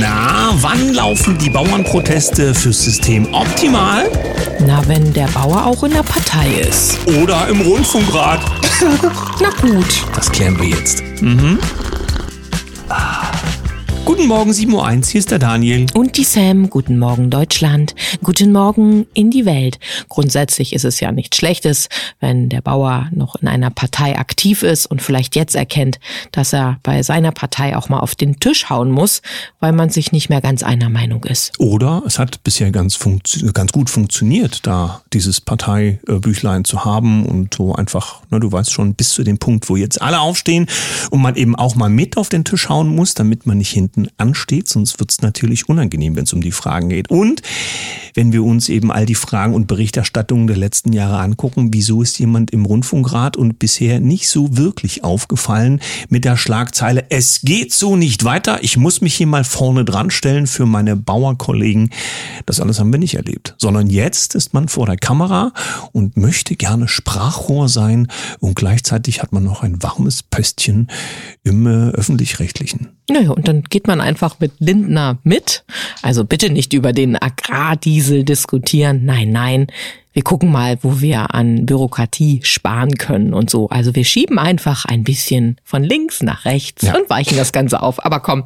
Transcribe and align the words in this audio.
Na, 0.00 0.52
wann 0.60 0.94
laufen 0.94 1.36
die 1.38 1.50
Bauernproteste 1.50 2.54
fürs 2.54 2.84
System 2.84 3.26
optimal? 3.34 4.08
Na, 4.64 4.86
wenn 4.86 5.12
der 5.12 5.26
Bauer 5.26 5.66
auch 5.66 5.82
in 5.82 5.92
der 5.92 6.04
Partei 6.04 6.48
ist. 6.68 6.98
Oder 7.20 7.48
im 7.48 7.60
Rundfunkrat? 7.60 8.40
Na 9.40 9.50
gut. 9.60 10.04
Das 10.14 10.30
klären 10.30 10.56
wir 10.60 10.68
jetzt. 10.68 11.02
Mhm. 11.20 11.58
Guten 14.08 14.26
Morgen, 14.26 14.52
7.01 14.52 14.72
Uhr, 14.72 15.04
hier 15.04 15.18
ist 15.18 15.30
der 15.30 15.38
Daniel. 15.38 15.86
Und 15.92 16.16
die 16.16 16.24
Sam, 16.24 16.70
guten 16.70 16.98
Morgen 16.98 17.28
Deutschland, 17.28 17.94
guten 18.22 18.52
Morgen 18.52 19.06
in 19.12 19.30
die 19.30 19.44
Welt. 19.44 19.78
Grundsätzlich 20.08 20.72
ist 20.72 20.86
es 20.86 20.98
ja 21.00 21.12
nichts 21.12 21.36
Schlechtes, 21.36 21.90
wenn 22.18 22.48
der 22.48 22.62
Bauer 22.62 23.10
noch 23.14 23.36
in 23.36 23.48
einer 23.48 23.68
Partei 23.68 24.18
aktiv 24.18 24.62
ist 24.62 24.86
und 24.86 25.02
vielleicht 25.02 25.36
jetzt 25.36 25.54
erkennt, 25.54 26.00
dass 26.32 26.54
er 26.54 26.78
bei 26.82 27.02
seiner 27.02 27.32
Partei 27.32 27.76
auch 27.76 27.90
mal 27.90 28.00
auf 28.00 28.14
den 28.14 28.40
Tisch 28.40 28.70
hauen 28.70 28.90
muss, 28.90 29.20
weil 29.60 29.72
man 29.72 29.90
sich 29.90 30.10
nicht 30.10 30.30
mehr 30.30 30.40
ganz 30.40 30.62
einer 30.62 30.88
Meinung 30.88 31.24
ist. 31.24 31.52
Oder 31.60 32.02
es 32.06 32.18
hat 32.18 32.42
bisher 32.44 32.70
ganz, 32.70 32.98
ganz 33.52 33.72
gut 33.72 33.90
funktioniert, 33.90 34.66
da 34.66 35.02
dieses 35.12 35.42
Parteibüchlein 35.42 36.64
zu 36.64 36.86
haben 36.86 37.26
und 37.26 37.52
so 37.52 37.74
einfach, 37.74 38.22
ne, 38.30 38.40
du 38.40 38.50
weißt 38.50 38.72
schon, 38.72 38.94
bis 38.94 39.10
zu 39.10 39.22
dem 39.22 39.36
Punkt, 39.36 39.68
wo 39.68 39.76
jetzt 39.76 40.00
alle 40.00 40.20
aufstehen 40.20 40.66
und 41.10 41.20
man 41.20 41.36
eben 41.36 41.54
auch 41.54 41.74
mal 41.74 41.90
mit 41.90 42.16
auf 42.16 42.30
den 42.30 42.44
Tisch 42.44 42.70
hauen 42.70 42.88
muss, 42.88 43.12
damit 43.12 43.44
man 43.44 43.58
nicht 43.58 43.70
hinten 43.70 43.97
ansteht, 44.16 44.68
sonst 44.68 44.98
wird 45.00 45.10
es 45.10 45.22
natürlich 45.22 45.68
unangenehm, 45.68 46.16
wenn 46.16 46.24
es 46.24 46.32
um 46.32 46.40
die 46.40 46.52
Fragen 46.52 46.88
geht. 46.88 47.10
Und 47.10 47.42
wenn 48.14 48.32
wir 48.32 48.44
uns 48.44 48.68
eben 48.68 48.90
all 48.90 49.06
die 49.06 49.14
Fragen 49.14 49.54
und 49.54 49.66
Berichterstattungen 49.66 50.46
der 50.46 50.56
letzten 50.56 50.92
Jahre 50.92 51.18
angucken, 51.18 51.68
wieso 51.72 52.02
ist 52.02 52.18
jemand 52.18 52.50
im 52.50 52.64
Rundfunkrat 52.64 53.36
und 53.36 53.58
bisher 53.58 54.00
nicht 54.00 54.28
so 54.28 54.56
wirklich 54.56 55.04
aufgefallen 55.04 55.80
mit 56.08 56.24
der 56.24 56.36
Schlagzeile, 56.36 57.04
es 57.10 57.40
geht 57.42 57.72
so 57.72 57.96
nicht 57.96 58.24
weiter, 58.24 58.62
ich 58.62 58.76
muss 58.76 59.00
mich 59.00 59.14
hier 59.14 59.26
mal 59.26 59.44
vorne 59.44 59.84
dran 59.84 60.10
stellen 60.10 60.46
für 60.46 60.66
meine 60.66 60.96
Bauerkollegen. 60.96 61.90
Das 62.46 62.60
alles 62.60 62.78
haben 62.78 62.92
wir 62.92 62.98
nicht 62.98 63.14
erlebt, 63.14 63.54
sondern 63.58 63.88
jetzt 63.88 64.34
ist 64.34 64.54
man 64.54 64.68
vor 64.68 64.86
der 64.86 64.96
Kamera 64.96 65.52
und 65.92 66.16
möchte 66.16 66.56
gerne 66.56 66.88
Sprachrohr 66.88 67.68
sein 67.68 68.08
und 68.40 68.56
gleichzeitig 68.56 69.22
hat 69.22 69.32
man 69.32 69.44
noch 69.44 69.62
ein 69.62 69.82
warmes 69.82 70.22
Pöstchen 70.22 70.88
im 71.44 71.66
äh, 71.66 71.90
öffentlich-rechtlichen. 71.90 72.97
Naja, 73.10 73.30
und 73.30 73.48
dann 73.48 73.62
geht 73.62 73.86
man 73.86 74.00
einfach 74.00 74.38
mit 74.38 74.52
Lindner 74.58 75.18
mit. 75.22 75.64
Also 76.02 76.24
bitte 76.24 76.50
nicht 76.50 76.74
über 76.74 76.92
den 76.92 77.16
Agrardiesel 77.16 78.24
diskutieren. 78.24 79.04
Nein, 79.04 79.30
nein. 79.30 79.66
Wir 80.18 80.24
gucken 80.24 80.50
mal, 80.50 80.78
wo 80.82 81.00
wir 81.00 81.32
an 81.32 81.64
Bürokratie 81.64 82.40
sparen 82.42 82.98
können 82.98 83.32
und 83.32 83.50
so. 83.50 83.68
Also 83.68 83.94
wir 83.94 84.04
schieben 84.04 84.36
einfach 84.36 84.84
ein 84.84 85.04
bisschen 85.04 85.60
von 85.62 85.84
links 85.84 86.24
nach 86.24 86.44
rechts 86.44 86.82
ja. 86.82 86.96
und 86.96 87.08
weichen 87.08 87.36
das 87.36 87.52
Ganze 87.52 87.80
auf. 87.80 88.04
Aber 88.04 88.18
komm, 88.18 88.42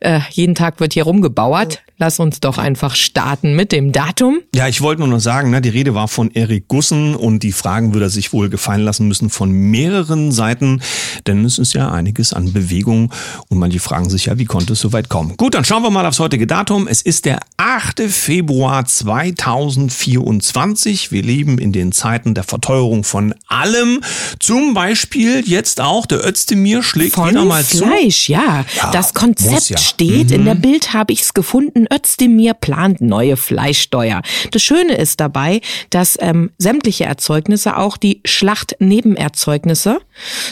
äh, 0.00 0.20
jeden 0.30 0.54
Tag 0.54 0.80
wird 0.80 0.94
hier 0.94 1.04
rumgebauert. 1.04 1.82
Lass 1.98 2.18
uns 2.18 2.40
doch 2.40 2.56
einfach 2.56 2.96
starten 2.96 3.54
mit 3.54 3.72
dem 3.72 3.92
Datum. 3.92 4.38
Ja, 4.54 4.66
ich 4.66 4.80
wollte 4.80 5.00
nur 5.00 5.08
noch 5.08 5.20
sagen, 5.20 5.50
ne, 5.50 5.60
die 5.60 5.68
Rede 5.68 5.94
war 5.94 6.08
von 6.08 6.30
Erik 6.30 6.68
Gussen 6.68 7.14
und 7.14 7.42
die 7.42 7.52
Fragen 7.52 7.92
würde 7.92 8.06
er 8.06 8.10
sich 8.10 8.32
wohl 8.32 8.48
gefallen 8.48 8.80
lassen 8.80 9.06
müssen 9.06 9.28
von 9.28 9.52
mehreren 9.52 10.32
Seiten, 10.32 10.80
denn 11.26 11.44
es 11.44 11.58
ist 11.58 11.74
ja 11.74 11.92
einiges 11.92 12.32
an 12.32 12.54
Bewegung 12.54 13.12
und 13.48 13.58
manche 13.58 13.80
fragen 13.80 14.08
sich 14.08 14.24
ja, 14.26 14.38
wie 14.38 14.44
konnte 14.46 14.72
es 14.72 14.80
so 14.80 14.94
weit 14.94 15.10
kommen. 15.10 15.36
Gut, 15.36 15.54
dann 15.54 15.66
schauen 15.66 15.82
wir 15.82 15.90
mal 15.90 16.06
aufs 16.06 16.20
heutige 16.20 16.46
Datum. 16.46 16.88
Es 16.88 17.02
ist 17.02 17.26
der 17.26 17.40
8. 17.58 18.00
Februar 18.08 18.86
2024. 18.86 20.89
Wir 20.90 21.22
leben 21.22 21.58
in 21.58 21.72
den 21.72 21.92
Zeiten 21.92 22.34
der 22.34 22.42
Verteuerung 22.42 23.04
von 23.04 23.32
allem. 23.46 24.00
Zum 24.40 24.74
Beispiel 24.74 25.42
jetzt 25.46 25.80
auch 25.80 26.04
der 26.04 26.26
Özdemir 26.26 26.82
schlägt 26.82 27.14
von 27.14 27.30
wieder 27.30 27.44
mal 27.44 27.62
Fleisch, 27.62 27.78
zu. 27.78 27.86
Fleisch, 27.86 28.28
ja. 28.28 28.64
ja. 28.76 28.90
Das 28.90 29.14
Konzept 29.14 29.70
ja. 29.70 29.78
steht. 29.78 30.30
Mhm. 30.30 30.34
In 30.34 30.44
der 30.46 30.56
mhm. 30.56 30.62
Bild 30.62 30.92
habe 30.92 31.12
ich 31.12 31.20
es 31.22 31.32
gefunden. 31.32 31.86
Özdemir 31.92 32.54
plant 32.54 33.00
neue 33.00 33.36
Fleischsteuer. 33.36 34.22
Das 34.50 34.62
Schöne 34.62 34.96
ist 34.96 35.20
dabei, 35.20 35.60
dass 35.90 36.18
ähm, 36.20 36.50
sämtliche 36.58 37.04
Erzeugnisse, 37.04 37.76
auch 37.76 37.96
die 37.96 38.20
Schlachtnebenerzeugnisse 38.24 40.00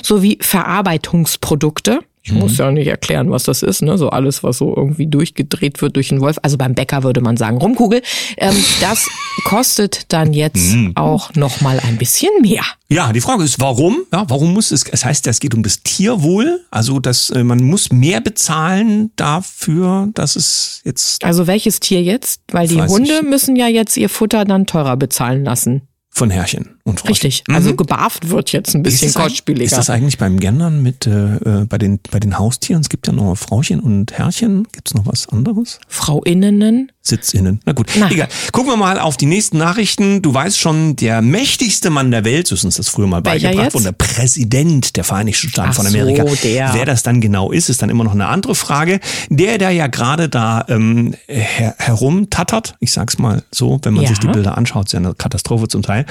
sowie 0.02 0.38
Verarbeitungsprodukte, 0.40 2.00
ich 2.28 2.34
mhm. 2.34 2.40
muss 2.40 2.58
ja 2.58 2.70
nicht 2.70 2.86
erklären, 2.86 3.30
was 3.30 3.44
das 3.44 3.62
ist, 3.62 3.80
ne? 3.80 3.96
So 3.96 4.10
alles, 4.10 4.42
was 4.42 4.58
so 4.58 4.76
irgendwie 4.76 5.06
durchgedreht 5.06 5.80
wird 5.80 5.96
durch 5.96 6.10
einen 6.10 6.20
Wolf. 6.20 6.36
Also 6.42 6.58
beim 6.58 6.74
Bäcker 6.74 7.02
würde 7.02 7.22
man 7.22 7.38
sagen 7.38 7.56
Rumkugel. 7.56 8.02
Ähm, 8.36 8.54
das 8.82 9.08
kostet 9.44 10.12
dann 10.12 10.34
jetzt 10.34 10.74
mhm. 10.74 10.92
auch 10.94 11.34
noch 11.34 11.62
mal 11.62 11.80
ein 11.80 11.96
bisschen 11.96 12.30
mehr. 12.42 12.62
Ja, 12.90 13.12
die 13.14 13.22
Frage 13.22 13.44
ist, 13.44 13.60
warum? 13.60 14.04
Ja, 14.12 14.26
warum 14.28 14.52
muss 14.52 14.70
es? 14.72 14.82
Es 14.82 15.06
heißt, 15.06 15.26
es 15.26 15.40
geht 15.40 15.54
um 15.54 15.62
das 15.62 15.82
Tierwohl. 15.82 16.60
Also, 16.70 17.00
dass 17.00 17.30
äh, 17.30 17.44
man 17.44 17.62
muss 17.62 17.90
mehr 17.90 18.20
bezahlen 18.20 19.10
dafür, 19.16 20.08
dass 20.12 20.36
es 20.36 20.82
jetzt. 20.84 21.24
Also 21.24 21.46
welches 21.46 21.80
Tier 21.80 22.02
jetzt? 22.02 22.42
Weil 22.52 22.68
die 22.68 22.82
Hunde 22.82 23.22
müssen 23.22 23.56
ja 23.56 23.68
jetzt 23.68 23.96
ihr 23.96 24.10
Futter 24.10 24.44
dann 24.44 24.66
teurer 24.66 24.98
bezahlen 24.98 25.44
lassen 25.44 25.88
von 26.10 26.30
Herrchen 26.30 26.77
und 26.88 27.00
Frauchen. 27.00 27.10
Richtig, 27.10 27.44
also 27.48 27.50
mhm. 27.50 27.56
also 27.56 27.76
gebarft 27.76 28.28
wird 28.30 28.52
jetzt 28.52 28.74
ein 28.74 28.82
bisschen 28.82 29.12
kostspieliger. 29.12 29.64
Ist 29.64 29.76
das 29.76 29.90
eigentlich 29.90 30.18
beim 30.18 30.38
Gendern 30.38 30.82
mit 30.82 31.06
äh, 31.06 31.36
äh, 31.36 31.64
bei 31.66 31.78
den 31.78 32.00
bei 32.10 32.20
den 32.20 32.38
Haustieren? 32.38 32.80
Es 32.80 32.88
gibt 32.88 33.06
ja 33.06 33.12
noch 33.12 33.34
Frauchen 33.36 33.80
und 33.80 34.12
Herrchen. 34.12 34.66
Gibt 34.72 34.88
es 34.88 34.94
noch 34.94 35.06
was 35.06 35.28
anderes? 35.28 35.80
Frauinnen. 35.88 36.90
SitzInnen. 37.08 37.60
Na 37.64 37.72
gut, 37.72 37.90
Na. 37.98 38.10
egal. 38.10 38.28
Gucken 38.52 38.70
wir 38.72 38.76
mal 38.76 38.98
auf 38.98 39.16
die 39.16 39.26
nächsten 39.26 39.58
Nachrichten. 39.58 40.20
Du 40.20 40.32
weißt 40.34 40.58
schon, 40.58 40.94
der 40.96 41.22
mächtigste 41.22 41.90
Mann 41.90 42.10
der 42.10 42.24
Welt, 42.24 42.46
so 42.46 42.54
ist 42.54 42.64
uns 42.64 42.76
das 42.76 42.88
früher 42.88 43.06
mal 43.06 43.24
Welcher 43.24 43.48
beigebracht, 43.48 43.74
und 43.74 43.84
der 43.84 43.92
Präsident 43.92 44.96
der 44.96 45.04
Vereinigten 45.04 45.48
Staaten 45.48 45.70
Ach 45.70 45.76
von 45.76 45.86
Amerika. 45.86 46.26
So, 46.26 46.34
der. 46.36 46.74
Wer 46.74 46.84
das 46.84 47.02
dann 47.02 47.20
genau 47.20 47.50
ist, 47.50 47.70
ist 47.70 47.82
dann 47.82 47.90
immer 47.90 48.04
noch 48.04 48.12
eine 48.12 48.26
andere 48.26 48.54
Frage. 48.54 49.00
Der, 49.30 49.58
der 49.58 49.70
ja 49.70 49.86
gerade 49.86 50.28
da 50.28 50.64
ähm, 50.68 51.14
her 51.26 51.74
herumtattert, 51.78 52.76
ich 52.80 52.92
sag's 52.92 53.18
mal 53.18 53.42
so, 53.50 53.80
wenn 53.82 53.94
man 53.94 54.02
ja. 54.02 54.10
sich 54.10 54.18
die 54.18 54.28
Bilder 54.28 54.58
anschaut, 54.58 54.86
ist 54.86 54.92
ja 54.92 54.98
eine 54.98 55.14
Katastrophe 55.14 55.68
zum 55.68 55.82
Teil, 55.82 56.04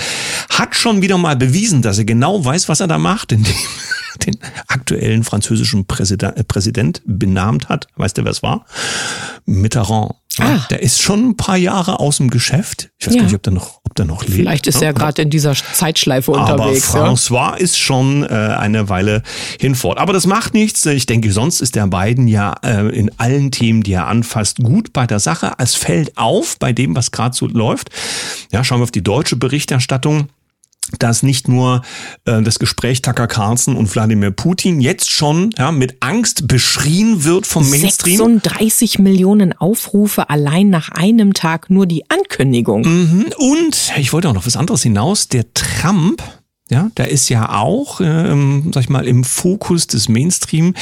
hat 0.50 0.67
schon 0.76 1.02
wieder 1.02 1.18
mal 1.18 1.36
bewiesen, 1.36 1.82
dass 1.82 1.98
er 1.98 2.06
genau 2.06 2.44
weiß, 2.44 2.70
was 2.70 2.80
er 2.80 2.88
da 2.88 2.98
macht, 2.98 3.32
indem 3.32 3.54
den 4.26 4.38
aktuellen 4.68 5.24
französischen 5.24 5.86
Präsident, 5.86 6.38
äh, 6.38 6.44
Präsident 6.44 7.02
benannt 7.06 7.70
hat. 7.70 7.88
Weißt 7.96 8.18
du, 8.18 8.24
wer 8.24 8.32
es 8.32 8.44
war? 8.44 8.66
Mitterrand. 9.46 10.16
Ah. 10.40 10.60
Der 10.70 10.84
ist 10.84 11.02
schon 11.02 11.30
ein 11.30 11.38
paar 11.38 11.58
Jahre 11.58 12.00
aus 12.00 12.18
dem 12.18 12.30
Geschäft. 12.30 12.92
Ich 13.00 13.08
weiß 13.08 13.16
ja. 13.16 13.22
gar 13.22 13.26
nicht, 13.26 13.36
ob 13.36 13.42
der 13.42 13.54
noch, 13.54 13.80
ob 13.84 13.96
der 13.96 14.06
noch 14.06 14.22
lebt. 14.22 14.36
Vielleicht 14.36 14.68
ist 14.68 14.84
er 14.84 14.94
gerade 14.94 15.24
in 15.24 15.32
dieser 15.32 15.56
Zeitschleife 15.56 16.32
unterwegs. 16.32 16.94
Aber 16.94 17.10
François 17.10 17.52
ja. 17.52 17.56
ist 17.56 17.80
schon 17.80 18.24
äh, 18.24 18.28
eine 18.28 18.88
Weile 18.88 19.24
hinfort. 19.60 19.98
Aber 19.98 20.14
das 20.14 20.28
macht 20.28 20.54
nichts. 20.54 20.86
Ich 20.86 21.08
denke, 21.08 21.32
sonst 21.32 21.62
ist 21.62 21.74
der 21.74 21.88
beiden 21.88 22.28
ja 22.28 22.54
äh, 22.62 22.88
in 22.96 23.10
allen 23.18 23.50
Themen, 23.50 23.82
die 23.82 23.94
er 23.94 24.06
anfasst, 24.08 24.58
gut 24.60 24.94
bei 24.94 25.08
der 25.08 25.20
Sache. 25.20 25.54
Es 25.58 25.74
fällt 25.74 26.16
auf 26.18 26.60
bei 26.60 26.72
dem, 26.72 26.96
was 26.96 27.10
gerade 27.10 27.36
so 27.36 27.48
läuft. 27.48 27.90
Ja, 28.52 28.64
schauen 28.64 28.80
wir 28.80 28.84
auf 28.84 28.92
die 28.92 29.04
deutsche 29.04 29.38
Berichterstattung 29.38 30.30
dass 31.00 31.24
nicht 31.24 31.48
nur 31.48 31.82
äh, 32.26 32.42
das 32.42 32.60
Gespräch 32.60 33.02
Tucker 33.02 33.28
Carlson 33.28 33.76
und 33.76 33.94
Wladimir 33.94 34.32
Putin 34.32 34.80
jetzt 34.80 35.10
schon 35.10 35.52
ja, 35.58 35.72
mit 35.72 35.98
Angst 36.02 36.48
beschrien 36.48 37.24
wird 37.24 37.46
vom 37.46 37.70
Mainstream. 37.70 38.18
36 38.18 39.00
Millionen 39.00 39.54
Aufrufe 39.54 40.30
allein 40.30 40.70
nach 40.70 40.90
einem 40.90 41.34
Tag 41.34 41.70
nur 41.70 41.86
die 41.86 42.10
Ankündigung. 42.10 42.82
Mhm. 42.82 43.26
Und 43.38 43.94
ich 43.98 44.14
wollte 44.14 44.30
auch 44.30 44.34
noch 44.34 44.46
was 44.46 44.56
anderes 44.56 44.84
hinaus. 44.84 45.28
Der 45.28 45.54
Trump 45.54 46.22
ja, 46.70 46.90
der 46.98 47.10
ist 47.10 47.30
ja 47.30 47.50
auch, 47.50 48.02
ähm, 48.02 48.72
sag 48.74 48.84
ich 48.84 48.90
mal, 48.90 49.08
im 49.08 49.24
Fokus 49.24 49.88
des 49.88 50.10
Mainstream. 50.10 50.74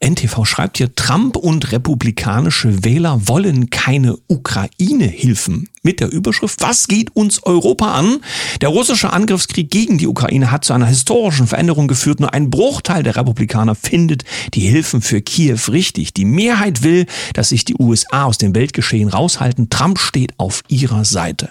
NTV 0.00 0.46
schreibt 0.46 0.78
hier, 0.78 0.94
Trump 0.94 1.36
und 1.36 1.70
republikanische 1.70 2.82
Wähler 2.84 3.28
wollen 3.28 3.68
keine 3.68 4.16
Ukraine-Hilfen. 4.28 5.68
Mit 5.82 6.00
der 6.00 6.10
Überschrift, 6.10 6.62
was 6.62 6.88
geht 6.88 7.14
uns 7.14 7.42
Europa 7.42 7.92
an? 7.92 8.20
Der 8.62 8.70
russische 8.70 9.12
Angriffskrieg 9.12 9.70
gegen 9.70 9.98
die 9.98 10.06
Ukraine 10.06 10.50
hat 10.50 10.64
zu 10.64 10.72
einer 10.72 10.86
historischen 10.86 11.46
Veränderung 11.46 11.88
geführt. 11.88 12.20
Nur 12.20 12.32
ein 12.32 12.48
Bruchteil 12.48 13.02
der 13.02 13.16
Republikaner 13.16 13.74
findet 13.74 14.24
die 14.54 14.60
Hilfen 14.60 15.02
für 15.02 15.20
Kiew 15.20 15.58
richtig. 15.68 16.14
Die 16.14 16.24
Mehrheit 16.24 16.82
will, 16.82 17.04
dass 17.34 17.50
sich 17.50 17.66
die 17.66 17.76
USA 17.78 18.24
aus 18.24 18.38
dem 18.38 18.54
Weltgeschehen 18.54 19.10
raushalten. 19.10 19.68
Trump 19.68 19.98
steht 19.98 20.32
auf 20.38 20.62
ihrer 20.68 21.04
Seite. 21.04 21.50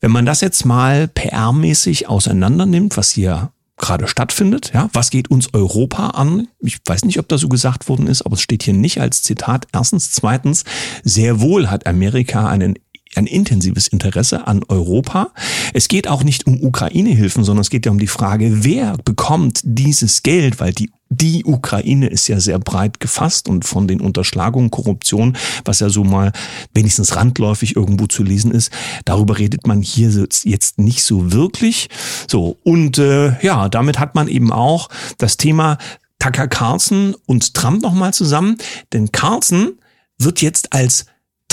Wenn 0.00 0.12
man 0.12 0.24
das 0.24 0.40
jetzt 0.40 0.64
mal 0.64 1.10
PR-mäßig 1.14 2.06
auseinander 2.06 2.64
nimmt, 2.64 2.96
was 2.96 3.10
hier 3.10 3.52
gerade 3.76 4.08
stattfindet, 4.08 4.72
ja, 4.74 4.88
was 4.94 5.10
geht 5.10 5.30
uns 5.30 5.52
Europa 5.52 6.08
an? 6.08 6.48
Ich 6.60 6.78
weiß 6.84 7.04
nicht, 7.04 7.18
ob 7.18 7.28
das 7.28 7.42
so 7.42 7.48
gesagt 7.48 7.88
worden 7.88 8.06
ist, 8.06 8.22
aber 8.22 8.34
es 8.34 8.40
steht 8.40 8.62
hier 8.62 8.74
nicht 8.74 9.00
als 9.00 9.22
Zitat. 9.22 9.66
Erstens, 9.72 10.12
zweitens, 10.12 10.64
sehr 11.02 11.40
wohl 11.40 11.68
hat 11.68 11.86
Amerika 11.86 12.48
einen 12.48 12.78
ein 13.16 13.26
intensives 13.26 13.88
Interesse 13.88 14.46
an 14.46 14.62
Europa. 14.68 15.32
Es 15.74 15.88
geht 15.88 16.08
auch 16.08 16.22
nicht 16.22 16.46
um 16.46 16.62
Ukraine-Hilfen, 16.62 17.44
sondern 17.44 17.62
es 17.62 17.70
geht 17.70 17.86
ja 17.86 17.92
um 17.92 17.98
die 17.98 18.06
Frage, 18.06 18.64
wer 18.64 18.96
bekommt 19.04 19.60
dieses 19.64 20.22
Geld, 20.22 20.60
weil 20.60 20.72
die 20.72 20.90
die 21.12 21.44
Ukraine 21.44 22.06
ist 22.06 22.28
ja 22.28 22.38
sehr 22.38 22.60
breit 22.60 23.00
gefasst 23.00 23.48
und 23.48 23.64
von 23.64 23.88
den 23.88 24.00
Unterschlagungen, 24.00 24.70
Korruption, 24.70 25.36
was 25.64 25.80
ja 25.80 25.88
so 25.88 26.04
mal 26.04 26.30
wenigstens 26.72 27.16
randläufig 27.16 27.74
irgendwo 27.74 28.06
zu 28.06 28.22
lesen 28.22 28.52
ist, 28.52 28.70
darüber 29.04 29.36
redet 29.36 29.66
man 29.66 29.82
hier 29.82 30.28
jetzt 30.44 30.78
nicht 30.78 31.02
so 31.02 31.32
wirklich. 31.32 31.88
So 32.28 32.58
und 32.62 32.98
äh, 32.98 33.44
ja, 33.44 33.68
damit 33.68 33.98
hat 33.98 34.14
man 34.14 34.28
eben 34.28 34.52
auch 34.52 34.88
das 35.18 35.36
Thema 35.36 35.78
Tucker 36.20 36.46
Carlson 36.46 37.16
und 37.26 37.54
Trump 37.54 37.82
nochmal 37.82 38.14
zusammen, 38.14 38.58
denn 38.92 39.10
Carlson 39.10 39.72
wird 40.16 40.42
jetzt 40.42 40.72
als 40.72 41.06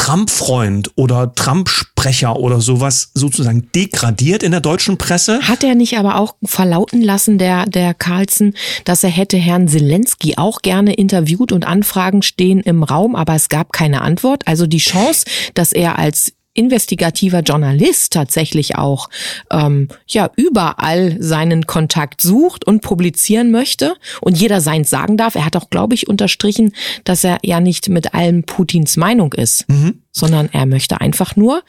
Trump-Freund 0.08 0.92
oder 0.96 1.36
Trump-Sprecher 1.36 2.38
oder 2.38 2.62
sowas 2.62 3.12
sozusagen 3.14 3.70
degradiert 3.76 4.42
in 4.42 4.52
der 4.52 4.62
deutschen 4.62 4.98
Presse. 4.98 5.42
Hat 5.42 5.66
er 5.66 5.76
nicht 5.76 5.98
aber 5.98 6.16
auch 6.16 6.36
verlauten 6.46 7.02
lassen, 7.02 7.38
der, 7.38 7.66
der 7.66 7.94
Carlson, 7.94 8.54
dass 8.86 9.04
er 9.04 9.10
hätte 9.10 9.36
Herrn 9.36 9.68
Zelensky 9.68 10.36
auch 10.38 10.62
gerne 10.62 10.94
interviewt 10.94 11.52
und 11.52 11.68
Anfragen 11.68 12.22
stehen 12.22 12.62
im 12.62 12.84
Raum, 12.84 13.18
aber 13.18 13.36
es 13.36 13.50
gab 13.50 13.74
keine 13.74 14.00
Antwort. 14.00 14.48
Also 14.48 14.66
die 14.66 14.78
Chance, 14.78 15.26
dass 15.56 15.74
er 15.74 16.00
als 16.00 16.32
investigativer 16.58 17.42
Journalist 17.42 18.14
tatsächlich 18.14 18.76
auch 18.78 19.10
ähm, 19.52 19.88
ja 20.08 20.30
überall 20.36 21.18
seinen 21.20 21.68
Kontakt 21.68 22.22
sucht 22.22 22.66
und 22.66 22.82
publizieren 22.82 23.52
möchte 23.52 23.96
und 24.22 24.38
jeder 24.38 24.60
seins 24.60 24.90
sagen 24.90 25.18
darf. 25.18 25.36
Er 25.36 25.46
hat 25.46 25.56
auch, 25.56 25.70
glaube 25.70 25.94
ich, 25.94 26.08
unterstrichen, 26.08 26.74
dass 27.04 27.24
er 27.24 27.38
ja 27.44 27.60
nicht 27.60 27.90
mit 27.90 28.14
allem 28.14 28.44
Putins 28.44 28.98
Meinung 28.98 29.34
ist, 29.34 29.70
mhm. 29.70 30.02
Sondern 30.18 30.50
er 30.52 30.66
möchte 30.66 31.00
einfach 31.00 31.36
nur 31.36 31.64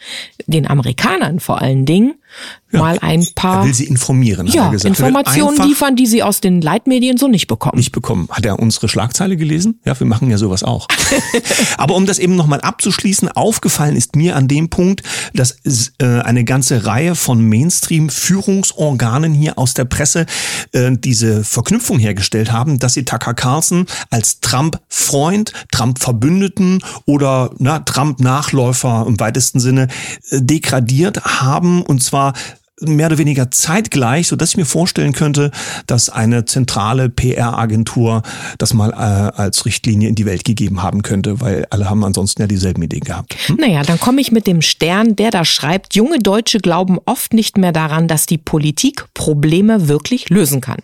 den 0.46 0.66
Amerikanern 0.66 1.40
vor 1.40 1.60
allen 1.60 1.84
Dingen 1.84 2.14
ja, 2.70 2.80
mal 2.80 2.98
ein 3.00 3.26
paar. 3.34 3.62
Er 3.62 3.66
will 3.66 3.74
sie 3.74 3.86
informieren. 3.86 4.46
Ja, 4.46 4.70
Informationen 4.72 5.56
liefern, 5.66 5.96
die 5.96 6.06
sie 6.06 6.22
aus 6.22 6.40
den 6.40 6.60
Leitmedien 6.60 7.16
so 7.16 7.28
nicht 7.28 7.46
bekommen. 7.46 7.78
Nicht 7.78 7.92
bekommen. 7.92 8.28
Hat 8.30 8.44
er 8.44 8.58
unsere 8.58 8.88
Schlagzeile 8.88 9.36
gelesen? 9.36 9.80
Ja, 9.84 9.98
wir 9.98 10.06
machen 10.06 10.30
ja 10.30 10.36
sowas 10.36 10.62
auch. 10.62 10.86
Aber 11.78 11.94
um 11.94 12.04
das 12.04 12.18
eben 12.18 12.36
nochmal 12.36 12.60
abzuschließen, 12.60 13.28
aufgefallen 13.28 13.96
ist 13.96 14.16
mir 14.16 14.36
an 14.36 14.48
dem 14.48 14.68
Punkt, 14.68 15.02
dass 15.32 15.56
äh, 15.98 16.04
eine 16.04 16.44
ganze 16.44 16.84
Reihe 16.84 17.14
von 17.14 17.42
Mainstream-Führungsorganen 17.42 19.32
hier 19.32 19.58
aus 19.58 19.72
der 19.72 19.86
Presse 19.86 20.26
äh, 20.72 20.90
diese 20.92 21.44
Verknüpfung 21.44 21.98
hergestellt 21.98 22.52
haben, 22.52 22.78
dass 22.78 22.94
sie 22.94 23.04
Tucker 23.04 23.32
Carlson 23.32 23.86
als 24.10 24.40
Trump-Freund, 24.40 25.52
Trump-Verbündeten 25.72 26.80
oder 27.06 27.50
na, 27.58 27.78
Trump-Nachläufer 28.38 29.04
im 29.06 29.20
weitesten 29.20 29.60
Sinne 29.60 29.88
äh, 30.30 30.40
degradiert 30.40 31.24
haben 31.24 31.82
und 31.82 32.02
zwar 32.02 32.18
zwar 32.18 32.32
mehr 32.80 33.08
oder 33.08 33.18
weniger 33.18 33.50
zeitgleich, 33.50 34.28
so 34.28 34.36
dass 34.36 34.50
ich 34.50 34.56
mir 34.56 34.64
vorstellen 34.64 35.12
könnte, 35.12 35.50
dass 35.86 36.10
eine 36.10 36.44
zentrale 36.44 37.08
PR-Agentur 37.08 38.22
das 38.56 38.72
mal 38.72 38.90
äh, 38.90 39.40
als 39.40 39.66
Richtlinie 39.66 40.08
in 40.08 40.14
die 40.14 40.26
Welt 40.26 40.44
gegeben 40.44 40.80
haben 40.80 41.02
könnte, 41.02 41.40
weil 41.40 41.66
alle 41.70 41.90
haben 41.90 42.04
ansonsten 42.04 42.42
ja 42.42 42.46
dieselben 42.46 42.80
Ideen 42.82 43.02
gehabt. 43.02 43.34
Hm? 43.46 43.56
Naja, 43.56 43.82
dann 43.82 43.98
komme 43.98 44.20
ich 44.20 44.30
mit 44.30 44.46
dem 44.46 44.62
Stern, 44.62 45.16
der 45.16 45.32
da 45.32 45.44
schreibt, 45.44 45.96
junge 45.96 46.20
Deutsche 46.20 46.60
glauben 46.60 46.98
oft 47.04 47.34
nicht 47.34 47.58
mehr 47.58 47.72
daran, 47.72 48.06
dass 48.06 48.26
die 48.26 48.38
Politik 48.38 49.06
Probleme 49.12 49.88
wirklich 49.88 50.30
lösen 50.30 50.60
kann. 50.60 50.78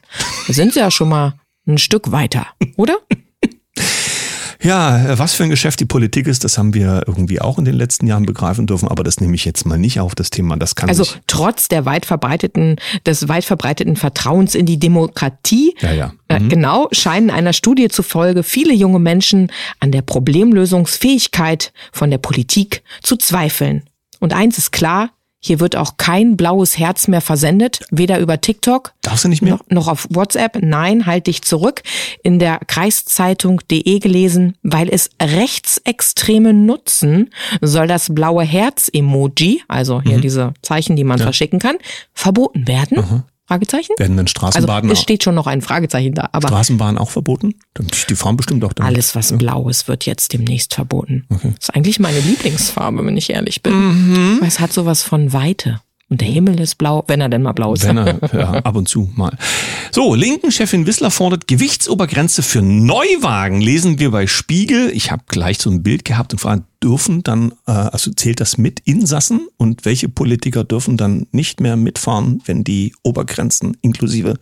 Da 0.49 0.53
sind 0.53 0.73
sie 0.73 0.81
ja 0.81 0.91
schon 0.91 1.09
mal 1.09 1.35
ein 1.67 1.79
Stück 1.79 2.11
weiter, 2.11 2.47
oder? 2.77 2.97
Ja, 4.64 5.19
was 5.19 5.34
für 5.34 5.44
ein 5.44 5.50
Geschäft 5.50 5.78
die 5.81 5.84
Politik 5.84 6.26
ist, 6.26 6.43
das 6.43 6.56
haben 6.56 6.72
wir 6.72 7.02
irgendwie 7.06 7.40
auch 7.40 7.58
in 7.58 7.66
den 7.66 7.75
letzten 7.75 8.06
Jahren 8.06 8.25
begreifen 8.25 8.66
dürfen, 8.66 8.88
aber 8.88 9.05
das 9.05 9.20
nehme 9.20 9.34
ich 9.34 9.44
jetzt 9.44 9.66
mal 9.66 9.78
nicht 9.78 10.00
auf 10.00 10.14
das 10.14 10.31
Thema. 10.31 10.56
Das 10.56 10.75
kann 10.75 10.88
also 10.88 11.05
trotz 11.26 11.69
der 11.69 11.84
weit 11.84 12.06
verbreiteten, 12.06 12.76
des 13.05 13.28
weit 13.28 13.44
verbreiteten 13.44 13.96
Vertrauens 13.96 14.55
in 14.55 14.64
die 14.64 14.78
Demokratie, 14.78 15.76
ja, 15.81 15.93
ja. 15.93 16.12
Äh, 16.28 16.40
mhm. 16.40 16.49
genau, 16.49 16.88
scheinen 16.93 17.31
einer 17.31 17.52
Studie 17.52 17.88
zufolge 17.88 18.43
viele 18.43 18.72
junge 18.72 18.99
Menschen 18.99 19.52
an 19.81 19.93
der 19.93 20.02
Problemlösungsfähigkeit 20.02 21.72
von 21.93 22.11
der 22.11 22.19
Politik 22.19 22.82
zu 23.02 23.16
zweifeln. 23.16 23.82
Und 24.19 24.32
eins 24.32 24.56
ist 24.56 24.72
klar, 24.72 25.11
hier 25.44 25.61
wird 25.61 25.76
auch 25.76 25.99
kein 25.99 26.38
blaues 26.38 26.79
Herz 26.79 27.06
mehr 27.06 27.20
versendet, 27.20 27.81
weder 27.91 28.19
über 28.19 28.41
TikTok 28.41 28.94
Darfst 29.02 29.25
du 29.25 29.29
nicht 29.29 29.43
mehr? 29.43 29.58
Noch, 29.69 29.88
auf 29.88 30.06
WhatsApp. 30.08 30.62
Nein, 30.62 31.05
halt 31.05 31.26
dich 31.26 31.43
zurück. 31.43 31.82
In 32.23 32.38
der 32.38 32.58
Kreiszeitung.de 32.67 33.99
gelesen, 33.99 34.56
weil 34.62 34.88
es 34.88 35.11
Rechtsextreme 35.20 36.55
nutzen, 36.55 37.31
soll 37.61 37.87
das 37.87 38.14
blaue 38.14 38.43
Herz-Emoji, 38.44 39.62
also 39.69 40.00
hier 40.00 40.17
mhm. 40.17 40.23
diese 40.23 40.55
Zeichen, 40.62 40.96
die 40.96 41.05
man 41.05 41.19
ja. 41.19 41.25
verschicken 41.25 41.58
kann, 41.58 41.76
verboten 42.14 42.67
werden. 42.67 42.97
Mhm. 42.97 43.23
Fragezeichen? 43.46 43.94
Werden 43.99 44.17
dann 44.17 44.26
Straßenbahnen 44.26 44.91
also, 44.91 44.99
es 44.99 45.02
steht 45.02 45.23
schon 45.23 45.35
noch 45.35 45.46
ein 45.46 45.61
Fragezeichen 45.61 46.14
da. 46.14 46.31
Aber 46.32 46.49
Straßenbahnen 46.49 46.96
auch 46.96 47.11
verboten? 47.11 47.55
Die 48.08 48.14
fahren 48.14 48.37
bestimmt 48.37 48.64
auch 48.64 48.73
damit. 48.73 48.93
Alles, 48.93 49.14
was 49.14 49.31
ja. 49.31 49.37
blau 49.37 49.69
ist, 49.69 49.87
wird 49.87 50.06
jetzt 50.06 50.32
demnächst 50.32 50.75
verboten. 50.75 51.26
Okay. 51.29 51.52
Das 51.56 51.69
ist 51.69 51.75
eigentlich 51.75 52.00
meine 52.00 52.20
Lieblingsfarbe, 52.20 53.05
wenn 53.05 53.17
ich 53.17 53.31
ehrlich 53.31 53.62
bin. 53.62 53.75
Mhm. 53.75 54.41
Weil 54.41 54.49
es 54.49 54.61
hat 54.61 54.73
sowas 54.73 55.02
von 55.02 55.32
Weite. 55.32 55.82
Und 56.11 56.21
der 56.21 56.29
Himmel 56.29 56.61
ist 56.61 56.77
blau, 56.77 57.03
wenn 57.09 57.21
er 57.21 57.29
denn 57.29 57.43
mal 57.43 57.53
blau 57.53 57.73
ist. 57.73 57.87
Wenn 57.87 57.97
er, 57.97 58.21
ja, 58.33 58.53
ab 58.53 58.77
und 58.77 58.89
zu 58.89 59.11
mal. 59.17 59.37
So, 59.91 60.15
Linken-Chefin 60.15 60.87
Wissler 60.87 61.11
fordert 61.11 61.49
Gewichtsobergrenze 61.49 62.43
für 62.43 62.61
Neuwagen. 62.61 63.61
Lesen 63.61 63.99
wir 63.99 64.11
bei 64.11 64.27
Spiegel. 64.27 64.91
Ich 64.91 65.11
habe 65.11 65.23
gleich 65.27 65.59
so 65.59 65.71
ein 65.71 65.83
Bild 65.83 66.05
gehabt 66.05 66.33
und 66.33 66.39
frage, 66.39 66.65
dürfen 66.83 67.23
dann, 67.23 67.53
äh, 67.67 67.73
also 67.73 68.12
zählt 68.12 68.41
das 68.41 68.59
mit 68.59 68.81
Insassen? 68.81 69.49
Und 69.56 69.87
welche 69.87 70.11
Politiker 70.11 70.62
dürfen 70.62 70.99
dann 70.99 71.27
nicht 71.33 71.61
mehr 71.61 71.77
mitfahren, 71.77 72.43
wenn 72.45 72.65
die 72.65 72.95
Obergrenzen 73.03 73.77
inklusive 73.81 74.35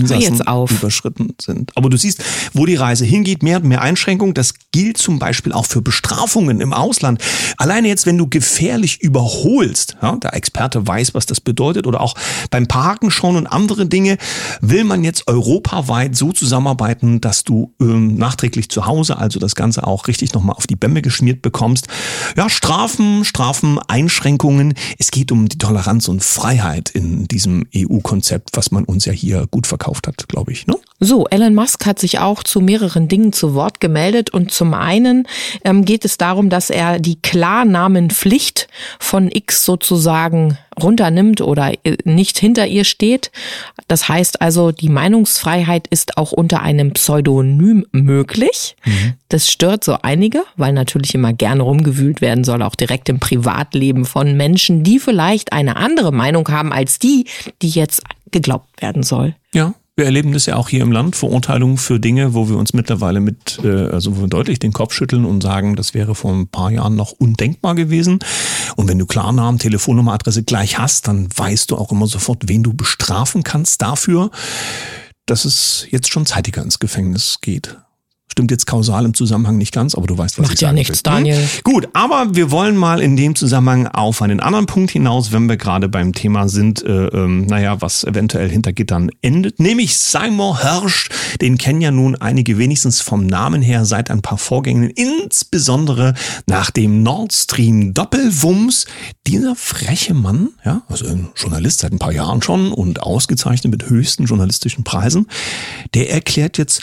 Insassen 0.00 0.40
überschritten 0.70 1.34
sind. 1.40 1.72
Aber 1.76 1.90
du 1.90 1.96
siehst, 1.96 2.22
wo 2.52 2.66
die 2.66 2.74
Reise 2.74 3.04
hingeht, 3.04 3.42
mehr 3.42 3.58
und 3.58 3.68
mehr 3.68 3.82
Einschränkungen. 3.82 4.34
Das 4.34 4.54
gilt 4.72 4.98
zum 4.98 5.18
Beispiel 5.18 5.52
auch 5.52 5.66
für 5.66 5.82
Bestrafungen 5.82 6.60
im 6.60 6.72
Ausland. 6.72 7.22
Alleine 7.56 7.88
jetzt, 7.88 8.06
wenn 8.06 8.18
du 8.18 8.28
gefährlich 8.28 9.00
überholst, 9.00 9.96
ja, 10.02 10.16
der 10.16 10.34
Experte 10.34 10.86
weiß, 10.86 11.14
was 11.14 11.26
das 11.26 11.40
bedeutet, 11.40 11.86
oder 11.86 12.00
auch 12.00 12.14
beim 12.50 12.66
Parken 12.66 13.10
schon 13.10 13.36
und 13.36 13.46
andere 13.46 13.86
Dinge, 13.86 14.18
will 14.60 14.84
man 14.84 15.04
jetzt 15.04 15.28
europaweit 15.28 16.16
so 16.16 16.32
zusammenarbeiten, 16.32 17.20
dass 17.20 17.44
du 17.44 17.74
ähm, 17.80 18.16
nachträglich 18.16 18.68
zu 18.68 18.86
Hause, 18.86 19.18
also 19.18 19.38
das 19.38 19.54
Ganze 19.54 19.86
auch 19.86 20.08
richtig 20.08 20.34
nochmal 20.34 20.56
auf 20.56 20.66
die 20.66 20.76
Bämme 20.76 21.02
geschmiert 21.02 21.42
bekommst. 21.42 21.86
Ja, 22.36 22.48
Strafen, 22.48 23.24
Strafen, 23.24 23.78
Einschränkungen. 23.88 24.74
Es 24.98 25.10
geht 25.10 25.32
um 25.32 25.48
die 25.48 25.58
Toleranz 25.58 26.08
und 26.08 26.22
Freiheit 26.22 26.90
in 26.90 27.26
diesem 27.28 27.66
EU-Konzept, 27.74 28.50
was 28.54 28.70
man 28.70 28.84
uns 28.84 29.04
ja 29.04 29.12
hier 29.12 29.46
gut 29.50 29.66
verkauft 29.66 29.83
gekauft 29.84 30.06
hat, 30.06 30.28
glaube 30.28 30.52
ich. 30.52 30.66
Ne? 30.66 30.76
So, 31.04 31.26
Elon 31.26 31.54
Musk 31.54 31.84
hat 31.84 31.98
sich 31.98 32.18
auch 32.18 32.42
zu 32.42 32.62
mehreren 32.62 33.08
Dingen 33.08 33.34
zu 33.34 33.54
Wort 33.54 33.78
gemeldet 33.78 34.30
und 34.30 34.50
zum 34.50 34.72
einen 34.72 35.28
ähm, 35.62 35.84
geht 35.84 36.06
es 36.06 36.16
darum, 36.16 36.48
dass 36.48 36.70
er 36.70 36.98
die 36.98 37.20
Klarnamenpflicht 37.20 38.68
von 38.98 39.30
X 39.30 39.66
sozusagen 39.66 40.56
runternimmt 40.82 41.42
oder 41.42 41.74
äh, 41.84 41.98
nicht 42.04 42.38
hinter 42.38 42.66
ihr 42.66 42.84
steht. 42.84 43.32
Das 43.86 44.08
heißt 44.08 44.40
also, 44.40 44.72
die 44.72 44.88
Meinungsfreiheit 44.88 45.88
ist 45.88 46.16
auch 46.16 46.32
unter 46.32 46.62
einem 46.62 46.92
Pseudonym 46.92 47.84
möglich. 47.92 48.74
Mhm. 48.86 49.12
Das 49.28 49.50
stört 49.50 49.84
so 49.84 49.98
einige, 50.00 50.44
weil 50.56 50.72
natürlich 50.72 51.14
immer 51.14 51.34
gerne 51.34 51.64
rumgewühlt 51.64 52.22
werden 52.22 52.44
soll, 52.44 52.62
auch 52.62 52.76
direkt 52.76 53.10
im 53.10 53.20
Privatleben 53.20 54.06
von 54.06 54.38
Menschen, 54.38 54.84
die 54.84 54.98
vielleicht 54.98 55.52
eine 55.52 55.76
andere 55.76 56.12
Meinung 56.12 56.48
haben 56.48 56.72
als 56.72 56.98
die, 56.98 57.26
die 57.60 57.68
jetzt 57.68 58.02
geglaubt 58.30 58.80
werden 58.80 59.02
soll. 59.02 59.34
Ja, 59.52 59.74
wir 59.96 60.06
erleben 60.06 60.32
das 60.32 60.46
ja 60.46 60.56
auch 60.56 60.68
hier 60.68 60.82
im 60.82 60.90
Land, 60.90 61.14
Verurteilungen 61.14 61.78
für 61.78 62.00
Dinge, 62.00 62.34
wo 62.34 62.48
wir 62.48 62.56
uns 62.56 62.72
mittlerweile 62.72 63.20
mit, 63.20 63.60
äh, 63.62 63.86
also 63.86 64.16
wo 64.16 64.22
wir 64.22 64.28
deutlich 64.28 64.58
den 64.58 64.72
Kopf 64.72 64.92
schütteln 64.92 65.24
und 65.24 65.42
sagen, 65.42 65.76
das 65.76 65.94
wäre 65.94 66.16
vor 66.16 66.32
ein 66.32 66.48
paar 66.48 66.70
Jahren 66.70 66.96
noch 66.96 67.12
undenkbar 67.12 67.76
gewesen. 67.76 68.18
Und 68.74 68.88
wenn 68.88 68.98
du 68.98 69.06
Klarnamen, 69.06 69.60
Telefonnummer, 69.60 70.14
Adresse 70.14 70.42
gleich 70.42 70.78
hast, 70.78 71.06
dann 71.06 71.28
weißt 71.34 71.70
du 71.70 71.76
auch 71.76 71.92
immer 71.92 72.08
sofort, 72.08 72.48
wen 72.48 72.64
du 72.64 72.74
bestrafen 72.74 73.44
kannst 73.44 73.82
dafür, 73.82 74.30
dass 75.26 75.44
es 75.44 75.86
jetzt 75.90 76.12
schon 76.12 76.26
zeitiger 76.26 76.62
ins 76.62 76.80
Gefängnis 76.80 77.38
geht. 77.40 77.78
Stimmt 78.26 78.50
jetzt 78.50 78.66
kausal 78.66 79.04
im 79.04 79.14
Zusammenhang 79.14 79.58
nicht 79.58 79.72
ganz, 79.72 79.94
aber 79.94 80.08
du 80.08 80.18
weißt, 80.18 80.38
was 80.38 80.46
Macht 80.46 80.54
ich 80.54 80.60
ja 80.62 80.72
nichts, 80.72 80.98
will. 80.98 81.02
Daniel. 81.04 81.48
Gut, 81.62 81.88
aber 81.92 82.34
wir 82.34 82.50
wollen 82.50 82.74
mal 82.76 83.00
in 83.00 83.16
dem 83.16 83.36
Zusammenhang 83.36 83.86
auf 83.86 84.22
einen 84.22 84.40
anderen 84.40 84.66
Punkt 84.66 84.90
hinaus, 84.90 85.30
wenn 85.30 85.48
wir 85.48 85.56
gerade 85.56 85.88
beim 85.88 86.12
Thema 86.12 86.48
sind, 86.48 86.82
äh, 86.82 87.06
ähm, 87.08 87.46
naja, 87.46 87.80
was 87.80 88.02
eventuell 88.02 88.50
hinter 88.50 88.72
Gittern 88.72 89.10
endet, 89.22 89.60
nämlich 89.60 89.96
Simon 89.98 90.60
Hirsch. 90.60 91.10
Den 91.40 91.58
kennen 91.58 91.80
ja 91.80 91.92
nun 91.92 92.16
einige 92.16 92.58
wenigstens 92.58 93.00
vom 93.00 93.26
Namen 93.26 93.62
her 93.62 93.84
seit 93.84 94.10
ein 94.10 94.22
paar 94.22 94.38
Vorgängen, 94.38 94.90
insbesondere 94.90 96.14
nach 96.46 96.70
dem 96.72 97.04
Nord 97.04 97.32
Stream 97.32 97.94
Doppelwumms. 97.94 98.86
Dieser 99.28 99.54
freche 99.54 100.14
Mann, 100.14 100.48
ja, 100.64 100.82
also 100.88 101.06
ein 101.06 101.28
Journalist 101.36 101.80
seit 101.80 101.92
ein 101.92 101.98
paar 101.98 102.12
Jahren 102.12 102.42
schon 102.42 102.72
und 102.72 103.00
ausgezeichnet 103.02 103.70
mit 103.70 103.88
höchsten 103.88 104.24
journalistischen 104.24 104.82
Preisen, 104.82 105.28
der 105.94 106.10
erklärt 106.10 106.58
jetzt, 106.58 106.82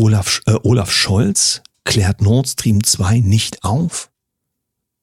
Olaf, 0.00 0.40
äh, 0.46 0.54
Olaf 0.62 0.90
Scholz 0.90 1.62
klärt 1.84 2.20
Nord 2.20 2.48
Stream 2.48 2.82
2 2.82 3.20
nicht 3.20 3.64
auf? 3.64 4.10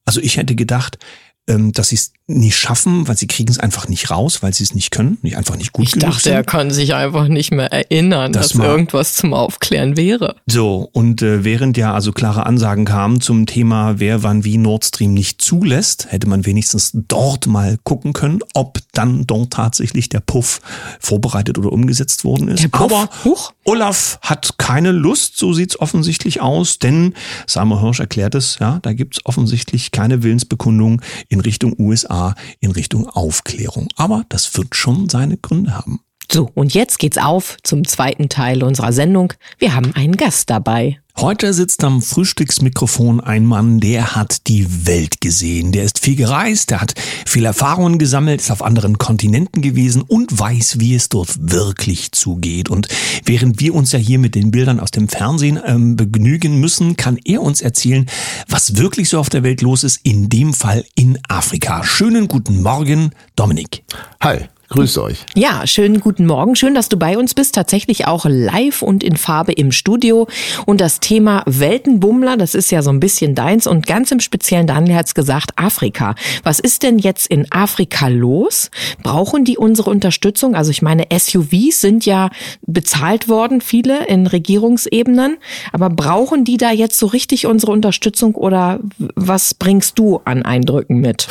Also 0.04 0.20
ich 0.20 0.36
hätte 0.36 0.54
gedacht, 0.54 0.98
ähm, 1.46 1.72
dass 1.72 1.90
sie 1.90 1.96
es 1.96 2.12
nicht 2.30 2.56
schaffen, 2.56 3.08
weil 3.08 3.16
sie 3.16 3.26
kriegen 3.26 3.50
es 3.50 3.58
einfach 3.58 3.88
nicht 3.88 4.10
raus, 4.10 4.42
weil 4.42 4.54
sie 4.54 4.64
es 4.64 4.74
nicht 4.74 4.90
können, 4.90 5.18
nicht 5.22 5.36
einfach 5.36 5.56
nicht 5.56 5.72
gut 5.72 5.86
ich 5.86 5.92
genug 5.92 6.10
dachte, 6.10 6.24
sind. 6.24 6.32
er 6.32 6.44
kann 6.44 6.70
sich 6.70 6.94
einfach 6.94 7.28
nicht 7.28 7.50
mehr 7.50 7.72
erinnern, 7.72 8.32
das 8.32 8.50
dass 8.50 8.58
irgendwas 8.58 9.14
zum 9.14 9.34
Aufklären 9.34 9.96
wäre. 9.96 10.36
So, 10.46 10.88
und 10.92 11.22
äh, 11.22 11.44
während 11.44 11.76
ja 11.76 11.94
also 11.94 12.12
klare 12.12 12.46
Ansagen 12.46 12.84
kamen 12.84 13.20
zum 13.20 13.46
Thema, 13.46 13.98
wer 13.98 14.22
wann 14.22 14.44
wie 14.44 14.56
Nord 14.56 14.84
Stream 14.84 15.14
nicht 15.14 15.42
zulässt, 15.42 16.06
hätte 16.10 16.28
man 16.28 16.46
wenigstens 16.46 16.92
dort 16.94 17.46
mal 17.46 17.78
gucken 17.84 18.12
können, 18.12 18.40
ob 18.54 18.78
dann 18.92 19.26
dort 19.26 19.52
tatsächlich 19.52 20.08
der 20.08 20.20
Puff 20.20 20.60
vorbereitet 21.00 21.58
oder 21.58 21.72
umgesetzt 21.72 22.24
worden 22.24 22.48
ist. 22.48 22.68
Aber 22.72 23.08
Huch. 23.24 23.52
Olaf 23.64 24.18
hat 24.22 24.58
keine 24.58 24.90
Lust, 24.90 25.36
so 25.36 25.52
sieht's 25.52 25.78
offensichtlich 25.78 26.40
aus, 26.40 26.78
denn 26.78 27.14
Samuel 27.46 27.80
Hirsch 27.80 28.00
erklärt 28.00 28.34
es, 28.34 28.58
ja, 28.58 28.78
da 28.82 28.92
gibt's 28.92 29.20
offensichtlich 29.24 29.90
keine 29.90 30.22
Willensbekundung 30.22 31.02
in 31.28 31.40
Richtung 31.40 31.74
USA, 31.78 32.19
in 32.60 32.70
Richtung 32.72 33.08
Aufklärung. 33.08 33.88
Aber 33.96 34.24
das 34.28 34.56
wird 34.56 34.76
schon 34.76 35.08
seine 35.08 35.36
Gründe 35.36 35.74
haben. 35.74 36.00
So, 36.30 36.48
und 36.54 36.74
jetzt 36.74 36.98
geht's 37.00 37.18
auf 37.18 37.56
zum 37.64 37.84
zweiten 37.84 38.28
Teil 38.28 38.62
unserer 38.62 38.92
Sendung. 38.92 39.32
Wir 39.58 39.74
haben 39.74 39.94
einen 39.94 40.16
Gast 40.16 40.48
dabei. 40.48 41.00
Heute 41.20 41.52
sitzt 41.52 41.84
am 41.84 42.00
Frühstücksmikrofon 42.00 43.20
ein 43.20 43.44
Mann, 43.44 43.78
der 43.78 44.16
hat 44.16 44.46
die 44.46 44.86
Welt 44.86 45.20
gesehen. 45.20 45.70
Der 45.70 45.84
ist 45.84 45.98
viel 45.98 46.16
gereist, 46.16 46.70
der 46.70 46.80
hat 46.80 46.94
viel 47.26 47.44
Erfahrungen 47.44 47.98
gesammelt, 47.98 48.40
ist 48.40 48.50
auf 48.50 48.62
anderen 48.62 48.96
Kontinenten 48.96 49.60
gewesen 49.60 50.00
und 50.00 50.38
weiß, 50.38 50.80
wie 50.80 50.94
es 50.94 51.10
dort 51.10 51.52
wirklich 51.52 52.12
zugeht. 52.12 52.70
Und 52.70 52.88
während 53.26 53.60
wir 53.60 53.74
uns 53.74 53.92
ja 53.92 53.98
hier 53.98 54.18
mit 54.18 54.34
den 54.34 54.50
Bildern 54.50 54.80
aus 54.80 54.92
dem 54.92 55.10
Fernsehen 55.10 55.60
ähm, 55.62 55.94
begnügen 55.96 56.58
müssen, 56.58 56.96
kann 56.96 57.18
er 57.22 57.42
uns 57.42 57.60
erzählen, 57.60 58.06
was 58.48 58.78
wirklich 58.78 59.10
so 59.10 59.20
auf 59.20 59.28
der 59.28 59.42
Welt 59.42 59.60
los 59.60 59.84
ist, 59.84 60.00
in 60.02 60.30
dem 60.30 60.54
Fall 60.54 60.86
in 60.94 61.18
Afrika. 61.28 61.84
Schönen 61.84 62.28
guten 62.28 62.62
Morgen, 62.62 63.10
Dominik. 63.36 63.82
Hi. 64.22 64.48
Grüß 64.72 64.98
euch. 64.98 65.26
Ja, 65.34 65.66
schönen 65.66 65.98
guten 65.98 66.26
Morgen. 66.26 66.54
Schön, 66.54 66.74
dass 66.76 66.88
du 66.88 66.96
bei 66.96 67.18
uns 67.18 67.34
bist. 67.34 67.56
Tatsächlich 67.56 68.06
auch 68.06 68.24
live 68.28 68.82
und 68.82 69.02
in 69.02 69.16
Farbe 69.16 69.50
im 69.50 69.72
Studio. 69.72 70.28
Und 70.64 70.80
das 70.80 71.00
Thema 71.00 71.42
Weltenbummler, 71.46 72.36
das 72.36 72.54
ist 72.54 72.70
ja 72.70 72.80
so 72.80 72.90
ein 72.90 73.00
bisschen 73.00 73.34
deins. 73.34 73.66
Und 73.66 73.88
ganz 73.88 74.12
im 74.12 74.20
Speziellen, 74.20 74.68
Daniel 74.68 74.94
hat 74.94 75.06
es 75.06 75.14
gesagt, 75.14 75.50
Afrika. 75.56 76.14
Was 76.44 76.60
ist 76.60 76.84
denn 76.84 77.00
jetzt 77.00 77.26
in 77.26 77.50
Afrika 77.50 78.06
los? 78.06 78.70
Brauchen 79.02 79.44
die 79.44 79.58
unsere 79.58 79.90
Unterstützung? 79.90 80.54
Also 80.54 80.70
ich 80.70 80.82
meine, 80.82 81.06
SUVs 81.12 81.80
sind 81.80 82.06
ja 82.06 82.30
bezahlt 82.64 83.28
worden, 83.28 83.62
viele 83.62 84.06
in 84.06 84.28
Regierungsebenen. 84.28 85.38
Aber 85.72 85.90
brauchen 85.90 86.44
die 86.44 86.58
da 86.58 86.70
jetzt 86.70 86.96
so 86.96 87.06
richtig 87.06 87.44
unsere 87.46 87.72
Unterstützung 87.72 88.36
oder 88.36 88.78
was 89.16 89.52
bringst 89.52 89.98
du 89.98 90.20
an 90.24 90.44
Eindrücken 90.44 91.00
mit? 91.00 91.26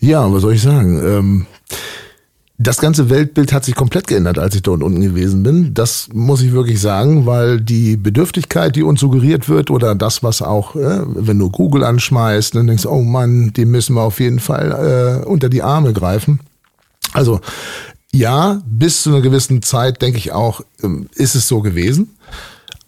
Ja, 0.00 0.32
was 0.32 0.42
soll 0.42 0.54
ich 0.54 0.62
sagen? 0.62 0.98
Ähm 0.98 1.46
das 2.62 2.76
ganze 2.76 3.08
Weltbild 3.08 3.54
hat 3.54 3.64
sich 3.64 3.74
komplett 3.74 4.06
geändert, 4.06 4.38
als 4.38 4.54
ich 4.54 4.60
dort 4.60 4.82
unten 4.82 5.00
gewesen 5.00 5.42
bin. 5.42 5.72
Das 5.72 6.08
muss 6.12 6.42
ich 6.42 6.52
wirklich 6.52 6.78
sagen, 6.78 7.24
weil 7.24 7.58
die 7.58 7.96
Bedürftigkeit, 7.96 8.76
die 8.76 8.82
uns 8.82 9.00
suggeriert 9.00 9.48
wird, 9.48 9.70
oder 9.70 9.94
das, 9.94 10.22
was 10.22 10.42
auch, 10.42 10.76
äh, 10.76 11.00
wenn 11.06 11.38
du 11.38 11.48
Google 11.48 11.84
anschmeißt, 11.84 12.54
dann 12.54 12.66
denkst 12.66 12.82
du, 12.82 12.90
oh 12.90 13.00
Mann, 13.00 13.54
die 13.54 13.64
müssen 13.64 13.94
wir 13.94 14.02
auf 14.02 14.20
jeden 14.20 14.40
Fall 14.40 15.22
äh, 15.24 15.26
unter 15.26 15.48
die 15.48 15.62
Arme 15.62 15.94
greifen. 15.94 16.40
Also 17.14 17.40
ja, 18.12 18.60
bis 18.66 19.04
zu 19.04 19.10
einer 19.10 19.22
gewissen 19.22 19.62
Zeit, 19.62 20.02
denke 20.02 20.18
ich 20.18 20.32
auch, 20.32 20.60
ähm, 20.82 21.08
ist 21.14 21.34
es 21.34 21.48
so 21.48 21.62
gewesen. 21.62 22.10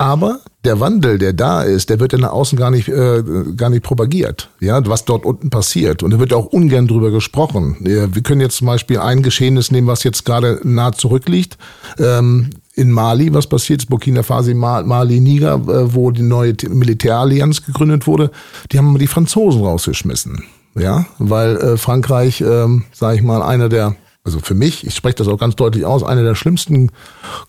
Aber 0.03 0.41
der 0.65 0.81
Wandel, 0.81 1.17
der 1.17 1.33
da 1.33 1.63
ist, 1.63 1.89
der 1.89 2.01
wird 2.01 2.13
ja 2.13 2.19
nach 2.19 2.33
außen 2.33 2.59
gar 2.59 2.73
nicht, 2.73 2.89
äh, 2.89 3.23
gar 3.57 3.71
nicht 3.71 3.85
propagiert, 3.85 4.51
ja, 4.59 4.85
was 4.85 5.05
dort 5.05 5.25
unten 5.25 5.49
passiert. 5.49 6.03
Und 6.03 6.11
da 6.11 6.19
wird 6.19 6.33
auch 6.33 6.47
ungern 6.47 6.89
drüber 6.89 7.13
gesprochen. 7.13 7.77
Wir 7.79 8.09
können 8.09 8.41
jetzt 8.41 8.57
zum 8.57 8.67
Beispiel 8.67 8.99
ein 8.99 9.23
Geschehnis 9.23 9.71
nehmen, 9.71 9.87
was 9.87 10.03
jetzt 10.03 10.25
gerade 10.25 10.61
nah 10.65 10.91
zurückliegt. 10.91 11.57
Ähm, 12.01 12.51
in 12.75 12.91
Mali, 12.91 13.33
was 13.33 13.47
passiert 13.47 13.83
ist, 13.83 13.91
Burkina 13.91 14.25
Faso, 14.25 14.53
Mali, 14.53 15.21
Niger, 15.21 15.55
äh, 15.55 15.95
wo 15.95 16.11
die 16.11 16.23
neue 16.23 16.57
Militärallianz 16.69 17.65
gegründet 17.65 18.09
wurde, 18.09 18.33
die 18.73 18.79
haben 18.79 18.99
die 18.99 19.07
Franzosen 19.07 19.63
rausgeschmissen. 19.63 20.43
Ja, 20.75 21.07
weil 21.19 21.57
äh, 21.59 21.77
Frankreich, 21.77 22.41
ähm, 22.41 22.87
sage 22.93 23.19
ich 23.19 23.23
mal, 23.23 23.41
einer 23.41 23.69
der 23.69 23.95
also 24.25 24.39
für 24.39 24.55
mich, 24.55 24.87
ich 24.87 24.95
spreche 24.95 25.17
das 25.17 25.29
auch 25.29 25.39
ganz 25.39 25.57
deutlich 25.57 25.85
aus, 25.85 26.03
einer 26.03 26.23
der 26.23 26.35
schlimmsten 26.35 26.91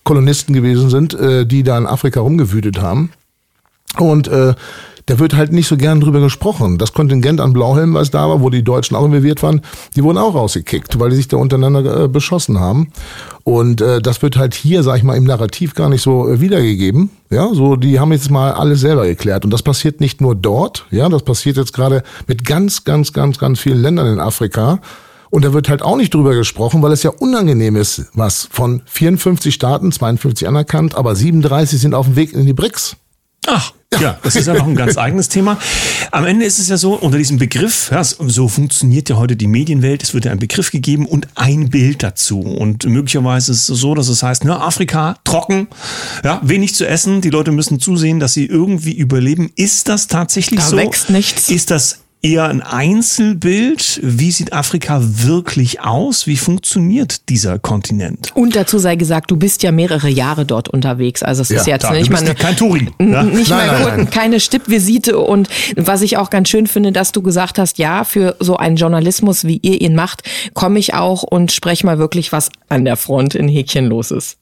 Kolonisten 0.03 0.53
gewesen 0.53 0.89
sind, 0.89 1.13
äh, 1.13 1.45
die 1.45 1.63
da 1.63 1.77
in 1.77 1.85
Afrika 1.85 2.19
rumgewütet 2.19 2.81
haben. 2.81 3.11
Und 3.99 4.27
äh, 4.27 4.55
da 5.05 5.19
wird 5.19 5.35
halt 5.35 5.51
nicht 5.51 5.67
so 5.67 5.75
gern 5.75 5.99
drüber 5.99 6.21
gesprochen. 6.21 6.77
Das 6.77 6.93
Kontingent 6.93 7.41
an 7.41 7.53
Blauhelmen, 7.53 7.93
was 7.93 8.09
da 8.09 8.29
war, 8.29 8.41
wo 8.41 8.49
die 8.49 8.63
Deutschen 8.63 8.95
auch 8.95 9.05
involviert 9.05 9.43
waren, 9.43 9.61
die 9.95 10.03
wurden 10.03 10.17
auch 10.17 10.33
rausgekickt, 10.33 10.99
weil 10.99 11.09
die 11.09 11.17
sich 11.17 11.27
da 11.27 11.37
untereinander 11.37 12.05
äh, 12.05 12.07
beschossen 12.07 12.59
haben. 12.59 12.91
Und 13.43 13.81
äh, 13.81 14.01
das 14.01 14.21
wird 14.21 14.37
halt 14.37 14.53
hier, 14.53 14.81
sag 14.81 14.97
ich 14.97 15.03
mal, 15.03 15.17
im 15.17 15.25
Narrativ 15.25 15.75
gar 15.75 15.89
nicht 15.89 16.01
so 16.01 16.29
äh, 16.29 16.39
wiedergegeben. 16.39 17.09
Ja, 17.29 17.53
so 17.53 17.75
die 17.75 17.99
haben 17.99 18.13
jetzt 18.13 18.31
mal 18.31 18.53
alles 18.53 18.79
selber 18.79 19.05
geklärt. 19.05 19.43
Und 19.43 19.51
das 19.51 19.61
passiert 19.61 19.99
nicht 19.99 20.21
nur 20.21 20.35
dort, 20.35 20.85
ja, 20.89 21.09
das 21.09 21.23
passiert 21.23 21.57
jetzt 21.57 21.73
gerade 21.73 22.03
mit 22.27 22.45
ganz, 22.45 22.85
ganz, 22.85 23.11
ganz, 23.11 23.37
ganz 23.37 23.59
vielen 23.59 23.81
Ländern 23.81 24.07
in 24.07 24.19
Afrika. 24.19 24.79
Und 25.33 25.43
da 25.43 25.51
wird 25.51 25.67
halt 25.67 25.81
auch 25.81 25.97
nicht 25.97 26.13
drüber 26.13 26.35
gesprochen, 26.35 26.83
weil 26.83 26.91
es 26.91 27.01
ja 27.01 27.09
unangenehm 27.09 27.75
ist, 27.75 28.03
was 28.13 28.47
von 28.51 28.83
54 28.85 29.51
Staaten, 29.51 29.91
52 29.91 30.47
anerkannt, 30.47 30.93
aber 30.93 31.15
37 31.15 31.81
sind 31.81 31.95
auf 31.95 32.05
dem 32.05 32.15
Weg 32.15 32.33
in 32.33 32.45
die 32.45 32.53
BRICS. 32.53 32.97
Ach, 33.47 33.73
ja, 33.99 34.19
das 34.21 34.35
ist 34.35 34.45
ja 34.45 34.53
noch 34.53 34.67
ein 34.67 34.75
ganz 34.75 34.95
eigenes 34.95 35.29
Thema. 35.29 35.57
Am 36.11 36.25
Ende 36.25 36.45
ist 36.45 36.59
es 36.59 36.69
ja 36.69 36.77
so, 36.77 36.93
unter 36.93 37.17
diesem 37.17 37.39
Begriff, 37.39 37.89
ja, 37.91 38.03
so 38.03 38.47
funktioniert 38.47 39.09
ja 39.09 39.17
heute 39.17 39.35
die 39.35 39.47
Medienwelt, 39.47 40.03
es 40.03 40.13
wird 40.13 40.25
ja 40.25 40.31
ein 40.31 40.37
Begriff 40.37 40.69
gegeben 40.69 41.07
und 41.07 41.27
ein 41.33 41.71
Bild 41.71 42.03
dazu. 42.03 42.39
Und 42.39 42.85
möglicherweise 42.85 43.53
ist 43.53 43.69
es 43.69 43.79
so, 43.79 43.95
dass 43.95 44.09
es 44.09 44.21
heißt, 44.21 44.45
ne, 44.45 44.61
Afrika, 44.61 45.17
trocken, 45.23 45.67
ja, 46.23 46.41
wenig 46.43 46.75
zu 46.75 46.87
essen, 46.87 47.21
die 47.21 47.31
Leute 47.31 47.51
müssen 47.51 47.79
zusehen, 47.79 48.19
dass 48.19 48.33
sie 48.33 48.45
irgendwie 48.45 48.93
überleben. 48.93 49.51
Ist 49.55 49.89
das 49.89 50.05
tatsächlich 50.05 50.59
da 50.59 50.65
so? 50.67 50.75
Da 50.75 50.83
wächst 50.83 51.09
nichts. 51.09 51.49
Ist 51.49 51.71
das 51.71 52.02
eher 52.23 52.45
ein 52.45 52.61
Einzelbild. 52.61 53.99
Wie 54.01 54.31
sieht 54.31 54.53
Afrika 54.53 54.99
wirklich 55.01 55.81
aus? 55.81 56.25
Wie 56.25 56.37
funktioniert 56.37 57.29
dieser 57.29 57.59
Kontinent? 57.59 58.31
Und 58.33 58.55
dazu 58.55 58.79
sei 58.79 58.95
gesagt, 58.95 59.29
du 59.29 59.35
bist 59.35 59.61
ja 59.61 59.71
mehrere 59.71 60.09
Jahre 60.09 60.45
dort 60.45 60.69
unterwegs. 60.69 61.21
Also 61.21 61.41
es 61.41 61.49
ja, 61.49 61.59
ist 61.59 61.67
jetzt 61.67 61.83
da, 61.83 61.91
nicht 61.91 62.09
mal 62.09 62.19
eine, 62.19 62.33
kein 62.33 62.55
Touring. 62.55 62.91
Ja? 62.99 63.23
Nicht 63.23 63.49
nein, 63.49 63.67
mal 63.67 63.81
nein, 63.81 63.97
nein. 63.97 64.09
keine 64.09 64.39
Stippvisite. 64.39 65.19
Und 65.19 65.49
was 65.75 66.01
ich 66.01 66.17
auch 66.17 66.29
ganz 66.29 66.49
schön 66.49 66.65
finde, 66.65 66.93
dass 66.93 67.11
du 67.11 67.21
gesagt 67.21 67.59
hast, 67.59 67.77
ja, 67.77 68.05
für 68.05 68.37
so 68.39 68.55
einen 68.55 68.77
Journalismus, 68.77 69.43
wie 69.43 69.57
ihr 69.57 69.81
ihn 69.81 69.93
macht, 69.93 70.23
komme 70.53 70.79
ich 70.79 70.93
auch 70.93 71.23
und 71.23 71.51
spreche 71.51 71.85
mal 71.85 71.99
wirklich, 71.99 72.31
was 72.31 72.49
an 72.69 72.85
der 72.85 72.95
Front 72.95 73.35
in 73.35 73.49
Häkchen 73.49 73.85
los 73.85 74.11
ist. 74.11 74.37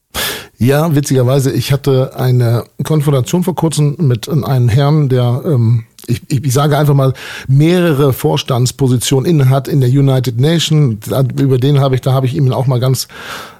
Ja, 0.58 0.94
witzigerweise, 0.94 1.52
ich 1.52 1.72
hatte 1.72 2.16
eine 2.16 2.66
Konfrontation 2.84 3.44
vor 3.44 3.56
kurzem 3.56 3.96
mit 3.98 4.30
einem 4.30 4.70
Herrn, 4.70 5.10
der 5.10 5.42
ähm, 5.46 5.86
ich, 6.08 6.22
ich 6.29 6.53
sage 6.53 6.77
einfach 6.77 6.93
mal, 6.93 7.13
mehrere 7.48 8.13
Vorstandspositionen 8.13 9.29
inne 9.29 9.50
hat 9.50 9.67
in 9.67 9.81
der 9.81 9.89
United 9.89 10.39
Nations. 10.39 11.08
Über 11.39 11.58
den 11.58 11.79
habe 11.79 11.96
ich, 11.96 12.01
da 12.01 12.13
habe 12.13 12.25
ich 12.25 12.36
ihm 12.36 12.51
auch 12.51 12.67
mal 12.67 12.79
ganz 12.79 13.08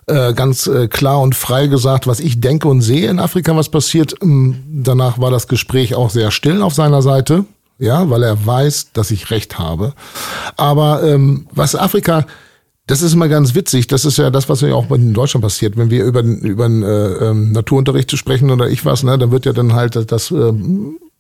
äh, 0.08 0.34
ganz 0.34 0.68
äh, 0.68 0.88
klar 0.88 1.22
und 1.22 1.36
frei 1.36 1.68
gesagt, 1.68 2.08
was 2.08 2.20
ich 2.20 2.42
denke 2.42 2.68
und 2.68 2.82
sehe 2.82 3.10
in 3.10 3.20
Afrika, 3.20 3.56
was 3.56 3.70
passiert. 3.70 4.16
Ähm, 4.22 4.64
danach 4.68 5.20
war 5.20 5.32
das 5.32 5.48
Gespräch 5.48 5.96
auch 5.96 6.10
sehr 6.10 6.32
still 6.32 6.62
auf 6.62 6.74
seiner 6.74 7.02
Seite, 7.02 7.46
ja, 7.78 8.10
weil 8.10 8.24
er 8.24 8.46
weiß, 8.46 8.94
dass 8.94 9.12
ich 9.12 9.32
recht 9.32 9.60
habe. 9.60 9.94
Aber 10.58 11.04
ähm, 11.04 11.48
was 11.54 11.76
Afrika 11.76 12.26
das 12.88 13.02
ist 13.02 13.14
immer 13.14 13.30
ganz 13.30 13.56
witzig. 13.56 13.88
Das 13.88 14.04
ist 14.04 14.18
ja 14.18 14.30
das, 14.30 14.50
was 14.50 14.60
ja 14.60 14.74
auch 14.74 14.92
in 14.92 15.14
Deutschland 15.14 15.44
passiert. 15.44 15.78
Wenn 15.78 15.90
wir 15.90 16.04
über, 16.04 16.22
über 16.24 16.66
äh, 16.66 17.30
ähm, 17.30 17.54
Naturunterricht 17.54 18.18
sprechen 18.18 18.52
oder 18.52 18.70
ich 18.70 18.84
was, 18.84 19.04
ne, 19.04 19.18
dann 19.18 19.32
wird 19.32 19.46
ja 19.46 19.54
dann 19.54 19.74
halt 19.74 19.96
das, 19.96 20.08
das 20.08 20.32
äh, 20.32 20.52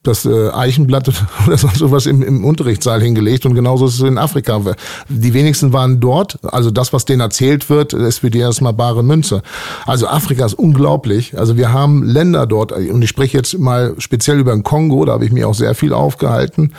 das 0.03 0.25
äh, 0.25 0.49
Eichenblatt 0.49 1.11
oder 1.47 1.57
sonst 1.57 1.77
sowas 1.77 2.05
im, 2.05 2.23
im 2.23 2.43
Unterrichtssaal 2.43 3.01
hingelegt 3.01 3.45
und 3.45 3.53
genauso 3.53 3.85
ist 3.85 3.95
es 3.95 4.01
in 4.01 4.17
Afrika. 4.17 4.61
Die 5.09 5.33
wenigsten 5.33 5.73
waren 5.73 5.99
dort, 5.99 6.39
also 6.43 6.71
das, 6.71 6.91
was 6.93 7.05
denen 7.05 7.21
erzählt 7.21 7.69
wird, 7.69 7.93
ist 7.93 8.19
für 8.19 8.31
die 8.31 8.39
erstmal 8.39 8.73
bare 8.73 9.03
Münze. 9.03 9.43
Also 9.85 10.07
Afrika 10.07 10.45
ist 10.45 10.55
unglaublich. 10.55 11.37
Also 11.37 11.57
wir 11.57 11.71
haben 11.71 12.03
Länder 12.03 12.47
dort, 12.47 12.71
und 12.71 13.01
ich 13.01 13.09
spreche 13.09 13.37
jetzt 13.37 13.57
mal 13.59 13.95
speziell 13.99 14.39
über 14.39 14.53
den 14.53 14.63
Kongo, 14.63 15.05
da 15.05 15.13
habe 15.13 15.25
ich 15.25 15.31
mir 15.31 15.47
auch 15.47 15.55
sehr 15.55 15.75
viel 15.75 15.93
aufgehalten. 15.93 16.73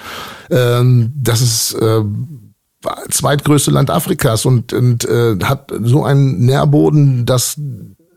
Ähm, 0.50 1.12
das 1.17 1.41
ist 1.41 1.75
äh, 1.75 2.02
zweitgrößte 3.11 3.71
Land 3.71 3.91
Afrikas 3.91 4.45
und, 4.45 4.73
und 4.73 5.05
äh, 5.05 5.37
hat 5.45 5.73
so 5.83 6.05
einen 6.05 6.45
Nährboden, 6.45 7.25
dass 7.26 7.57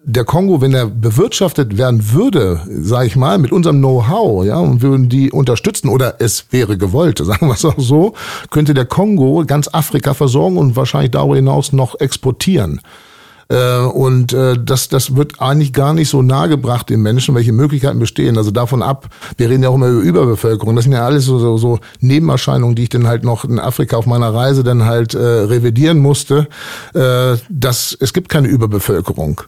der 0.08 0.24
Kongo, 0.24 0.62
wenn 0.62 0.74
er 0.74 0.86
bewirtschaftet 0.86 1.78
werden 1.78 2.12
würde, 2.12 2.62
sage 2.70 3.08
ich 3.08 3.16
mal, 3.16 3.40
mit 3.40 3.52
unserem 3.52 3.80
Know-how, 3.80 4.46
ja, 4.46 4.60
und 4.60 4.82
würden 4.82 5.10
die 5.10 5.32
unterstützen 5.32 5.90
oder 5.90 6.16
es 6.20 6.46
wäre 6.52 6.78
gewollt, 6.78 7.18
sagen 7.24 7.48
wir 7.48 7.56
es 7.56 7.66
auch 7.66 7.74
so, 7.78 8.14
könnte 8.52 8.74
der 8.74 8.86
Kongo 8.86 9.44
ganz 9.48 9.68
Afrika 9.72 10.14
versorgen 10.14 10.58
und 10.58 10.76
wahrscheinlich 10.76 11.12
darüber 11.12 11.36
hinaus 11.36 11.74
noch 11.74 12.00
exportieren. 12.00 12.82
Äh, 13.48 13.80
und 13.80 14.34
äh, 14.34 14.56
das, 14.64 14.90
das 14.90 15.16
wird 15.16 15.40
eigentlich 15.42 15.74
gar 15.74 15.94
nicht 15.94 16.10
so 16.10 16.22
nahegebracht 16.22 16.90
den 16.90 17.02
Menschen, 17.02 17.36
welche 17.36 17.52
Möglichkeiten 17.52 18.00
bestehen. 18.00 18.38
Also 18.38 18.52
davon 18.52 18.82
ab, 18.82 19.08
wir 19.38 19.50
reden 19.50 19.64
ja 19.64 19.70
auch 19.70 19.76
immer 19.76 19.88
über 19.88 20.02
Überbevölkerung. 20.02 20.76
Das 20.76 20.86
sind 20.86 20.94
ja 20.94 21.06
alles 21.06 21.26
so, 21.26 21.38
so, 21.38 21.58
so 21.58 21.80
Nebenerscheinungen, 22.00 22.76
die 22.76 22.84
ich 22.84 22.90
dann 22.90 23.08
halt 23.08 23.24
noch 23.24 23.46
in 23.46 23.60
Afrika 23.60 23.98
auf 23.98 24.08
meiner 24.08 24.34
Reise 24.34 24.64
dann 24.64 24.86
halt 24.86 25.14
äh, 25.14 25.20
revidieren 25.20 26.00
musste. 26.00 26.48
Äh, 26.94 27.38
dass 27.50 27.96
es 28.00 28.14
gibt 28.14 28.30
keine 28.30 28.48
Überbevölkerung. 28.48 29.42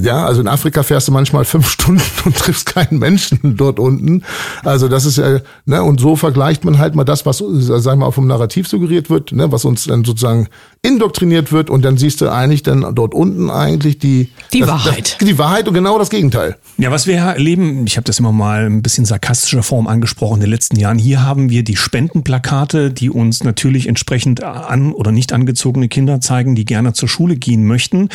Ja, 0.00 0.24
also 0.24 0.40
in 0.40 0.48
Afrika 0.48 0.82
fährst 0.82 1.08
du 1.08 1.12
manchmal 1.12 1.44
fünf 1.44 1.68
Stunden 1.70 2.02
und 2.24 2.36
triffst 2.36 2.66
keinen 2.66 2.98
Menschen 2.98 3.56
dort 3.56 3.78
unten. 3.78 4.22
Also 4.64 4.88
das 4.88 5.04
ist 5.04 5.18
ja, 5.18 5.40
ne, 5.66 5.82
und 5.82 6.00
so 6.00 6.16
vergleicht 6.16 6.64
man 6.64 6.78
halt 6.78 6.94
mal 6.94 7.04
das, 7.04 7.26
was, 7.26 7.38
sagen 7.38 8.00
wir 8.00 8.06
mal, 8.06 8.12
vom 8.12 8.26
Narrativ 8.26 8.68
suggeriert 8.68 9.10
wird, 9.10 9.32
ne, 9.32 9.50
was 9.50 9.64
uns 9.64 9.84
dann 9.84 10.04
sozusagen 10.04 10.48
indoktriniert 10.82 11.50
wird 11.50 11.70
und 11.70 11.84
dann 11.84 11.98
siehst 11.98 12.20
du 12.20 12.28
eigentlich 12.28 12.62
dann 12.62 12.94
dort 12.94 13.12
unten 13.12 13.50
eigentlich 13.50 13.98
die 13.98 14.28
die 14.52 14.60
das, 14.60 14.68
Wahrheit. 14.68 15.16
Das, 15.18 15.28
die 15.28 15.38
Wahrheit 15.38 15.66
und 15.66 15.74
genau 15.74 15.98
das 15.98 16.10
Gegenteil. 16.10 16.56
Ja, 16.76 16.90
was 16.90 17.06
wir 17.06 17.16
erleben, 17.16 17.84
ich 17.86 17.96
habe 17.96 18.04
das 18.04 18.20
immer 18.20 18.32
mal 18.32 18.66
ein 18.66 18.82
bisschen 18.82 19.04
sarkastischer 19.04 19.62
Form 19.62 19.88
angesprochen 19.88 20.36
in 20.36 20.40
den 20.42 20.50
letzten 20.50 20.78
Jahren. 20.78 20.98
Hier 20.98 21.24
haben 21.24 21.50
wir 21.50 21.64
die 21.64 21.76
Spendenplakate, 21.76 22.92
die 22.92 23.10
uns 23.10 23.42
natürlich 23.42 23.88
entsprechend 23.88 24.42
an 24.44 24.92
oder 24.92 25.10
nicht 25.10 25.32
angezogene 25.32 25.88
Kinder 25.88 26.20
zeigen, 26.20 26.54
die 26.54 26.64
gerne 26.64 26.92
zur 26.92 27.08
Schule 27.08 27.36
gehen 27.36 27.66
möchten, 27.66 28.08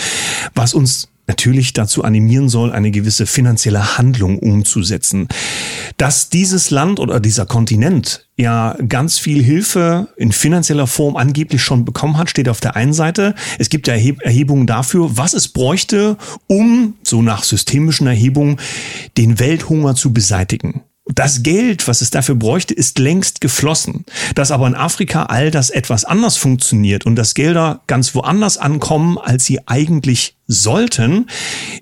was 0.56 0.74
uns 0.74 1.10
natürlich 1.28 1.74
dazu 1.74 2.04
animieren 2.04 2.50
soll, 2.50 2.72
eine 2.72 2.92
gewisse 2.92 3.26
finanzielle 3.26 3.98
Handlung 3.98 4.40
umzusetzen. 4.40 5.28
Dass 5.98 6.30
dieses 6.30 6.70
Land 6.72 7.00
oder 7.00 7.20
dieser 7.20 7.46
Kontinent 7.46 8.28
ja 8.36 8.76
ganz 8.88 9.20
viel 9.20 9.42
Hilfe 9.42 10.08
in 10.18 10.32
finanzieller 10.32 10.88
Form 10.88 11.16
angeblich 11.16 11.62
schon 11.62 11.86
bekommen 11.86 12.18
hat, 12.18 12.30
steht 12.30 12.50
auf 12.50 12.60
der 12.60 12.76
einen 12.76 12.94
Seite. 12.94 13.36
Es 13.60 13.70
gibt 13.70 13.88
ja 13.88 13.94
Erhebungen 13.94 14.68
dafür, 14.68 15.18
was 15.18 15.34
es 15.34 15.48
bräuchte, 15.48 16.18
um, 16.48 16.96
so 17.04 17.22
nach 17.22 17.44
systemischen 17.44 18.08
Erhebungen, 18.08 18.58
den 19.18 19.40
Welthunger 19.40 19.96
zu 19.96 20.14
beseitigen. 20.14 20.82
Das 21.06 21.44
Geld, 21.44 21.88
was 21.90 22.02
es 22.02 22.12
dafür 22.12 22.36
bräuchte, 22.36 22.74
ist 22.74 22.98
längst 22.98 23.42
geflossen. 23.42 24.06
Dass 24.36 24.52
aber 24.52 24.68
in 24.68 24.76
Afrika 24.76 25.24
all 25.24 25.52
das 25.52 25.70
etwas 25.70 26.06
anders 26.06 26.38
funktioniert 26.38 27.06
und 27.06 27.16
dass 27.16 27.34
Gelder 27.34 27.82
ganz 27.88 28.16
woanders 28.16 28.58
ankommen, 28.58 29.18
als 29.18 29.46
sie 29.46 29.68
eigentlich 29.68 30.38
sollten, 30.48 31.28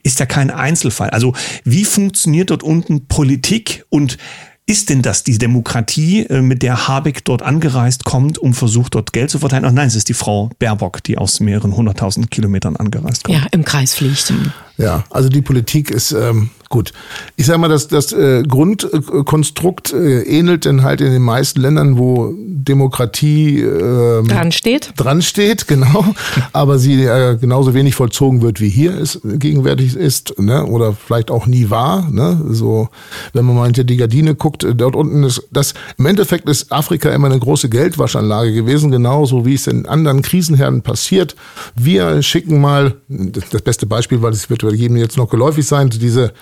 ist 0.01 0.19
ja 0.19 0.25
kein 0.25 0.49
Einzelfall. 0.49 1.11
Also 1.11 1.33
wie 1.63 1.85
funktioniert 1.85 2.49
dort 2.49 2.63
unten 2.63 3.07
Politik 3.07 3.85
und 3.89 4.17
ist 4.65 4.89
denn 4.89 5.01
das 5.01 5.23
die 5.23 5.37
Demokratie, 5.37 6.21
äh, 6.21 6.41
mit 6.41 6.63
der 6.63 6.87
Habeck 6.87 7.25
dort 7.25 7.41
angereist 7.41 8.05
kommt, 8.05 8.39
um 8.39 8.53
versucht, 8.53 8.95
dort 8.95 9.11
Geld 9.11 9.29
zu 9.29 9.39
verteilen? 9.39 9.65
Ach 9.65 9.71
nein, 9.71 9.87
es 9.87 9.95
ist 9.95 10.07
die 10.07 10.13
Frau 10.13 10.49
Baerbock, 10.59 11.03
die 11.03 11.17
aus 11.17 11.39
mehreren 11.41 11.75
hunderttausend 11.75 12.31
Kilometern 12.31 12.75
angereist 12.75 13.23
kommt. 13.23 13.37
Ja, 13.37 13.47
im 13.51 13.65
Kreis 13.65 13.93
fliegt. 13.93 14.33
Ja, 14.77 15.03
also 15.09 15.29
die 15.29 15.41
Politik 15.41 15.91
ist 15.91 16.11
ähm, 16.11 16.51
gut. 16.71 16.91
Ich 17.35 17.45
sage 17.45 17.59
mal, 17.59 17.67
das, 17.67 17.87
das 17.87 18.11
äh, 18.11 18.41
Grundkonstrukt 18.41 19.93
äh, 19.93 20.23
ähnelt 20.23 20.65
dann 20.65 20.81
halt 20.81 21.01
in 21.01 21.11
den 21.11 21.21
meisten 21.21 21.61
Ländern, 21.61 21.99
wo 21.99 22.33
Demokratie 22.35 23.59
ähm, 23.59 24.27
dran 24.27 24.51
steht. 24.51 24.93
Dran 24.97 25.21
steht, 25.21 25.67
genau. 25.67 26.05
Aber 26.53 26.79
sie 26.79 27.03
äh, 27.03 27.37
genauso 27.39 27.75
wenig 27.75 27.95
vollzogen 27.95 28.41
wird, 28.41 28.59
wie 28.59 28.69
hier 28.69 28.97
es 28.97 29.19
gegenwärtig 29.23 29.95
ist, 29.95 30.39
ne? 30.39 30.65
oder 30.65 30.93
vielleicht 30.93 31.29
auch 31.29 31.45
nie 31.45 31.69
war. 31.69 32.09
Ne? 32.09 32.41
So, 32.49 32.89
wenn 33.33 33.45
man 33.45 33.55
mal 33.55 33.65
hinter 33.65 33.83
die 33.83 33.97
Gardine 33.97 34.35
guckt, 34.35 34.63
äh, 34.63 34.73
dort 34.73 34.95
unten 34.95 35.23
ist 35.23 35.47
das. 35.51 35.73
Im 35.97 36.05
Endeffekt 36.05 36.49
ist 36.49 36.71
Afrika 36.71 37.09
immer 37.09 37.27
eine 37.27 37.39
große 37.39 37.69
Geldwaschanlage 37.69 38.53
gewesen, 38.53 38.91
genauso 38.91 39.45
wie 39.45 39.53
es 39.53 39.67
in 39.67 39.85
anderen 39.85 40.21
Krisenherden 40.21 40.81
passiert. 40.81 41.35
Wir 41.75 42.21
schicken 42.23 42.61
mal 42.61 42.95
das 43.07 43.61
beste 43.61 43.85
Beispiel, 43.85 44.21
weil 44.21 44.31
es 44.31 44.49
wird 44.49 44.63
jedem 44.63 44.97
jetzt 44.97 45.17
noch 45.17 45.29
geläufig 45.29 45.67
sein, 45.67 45.89
diese 45.89 46.33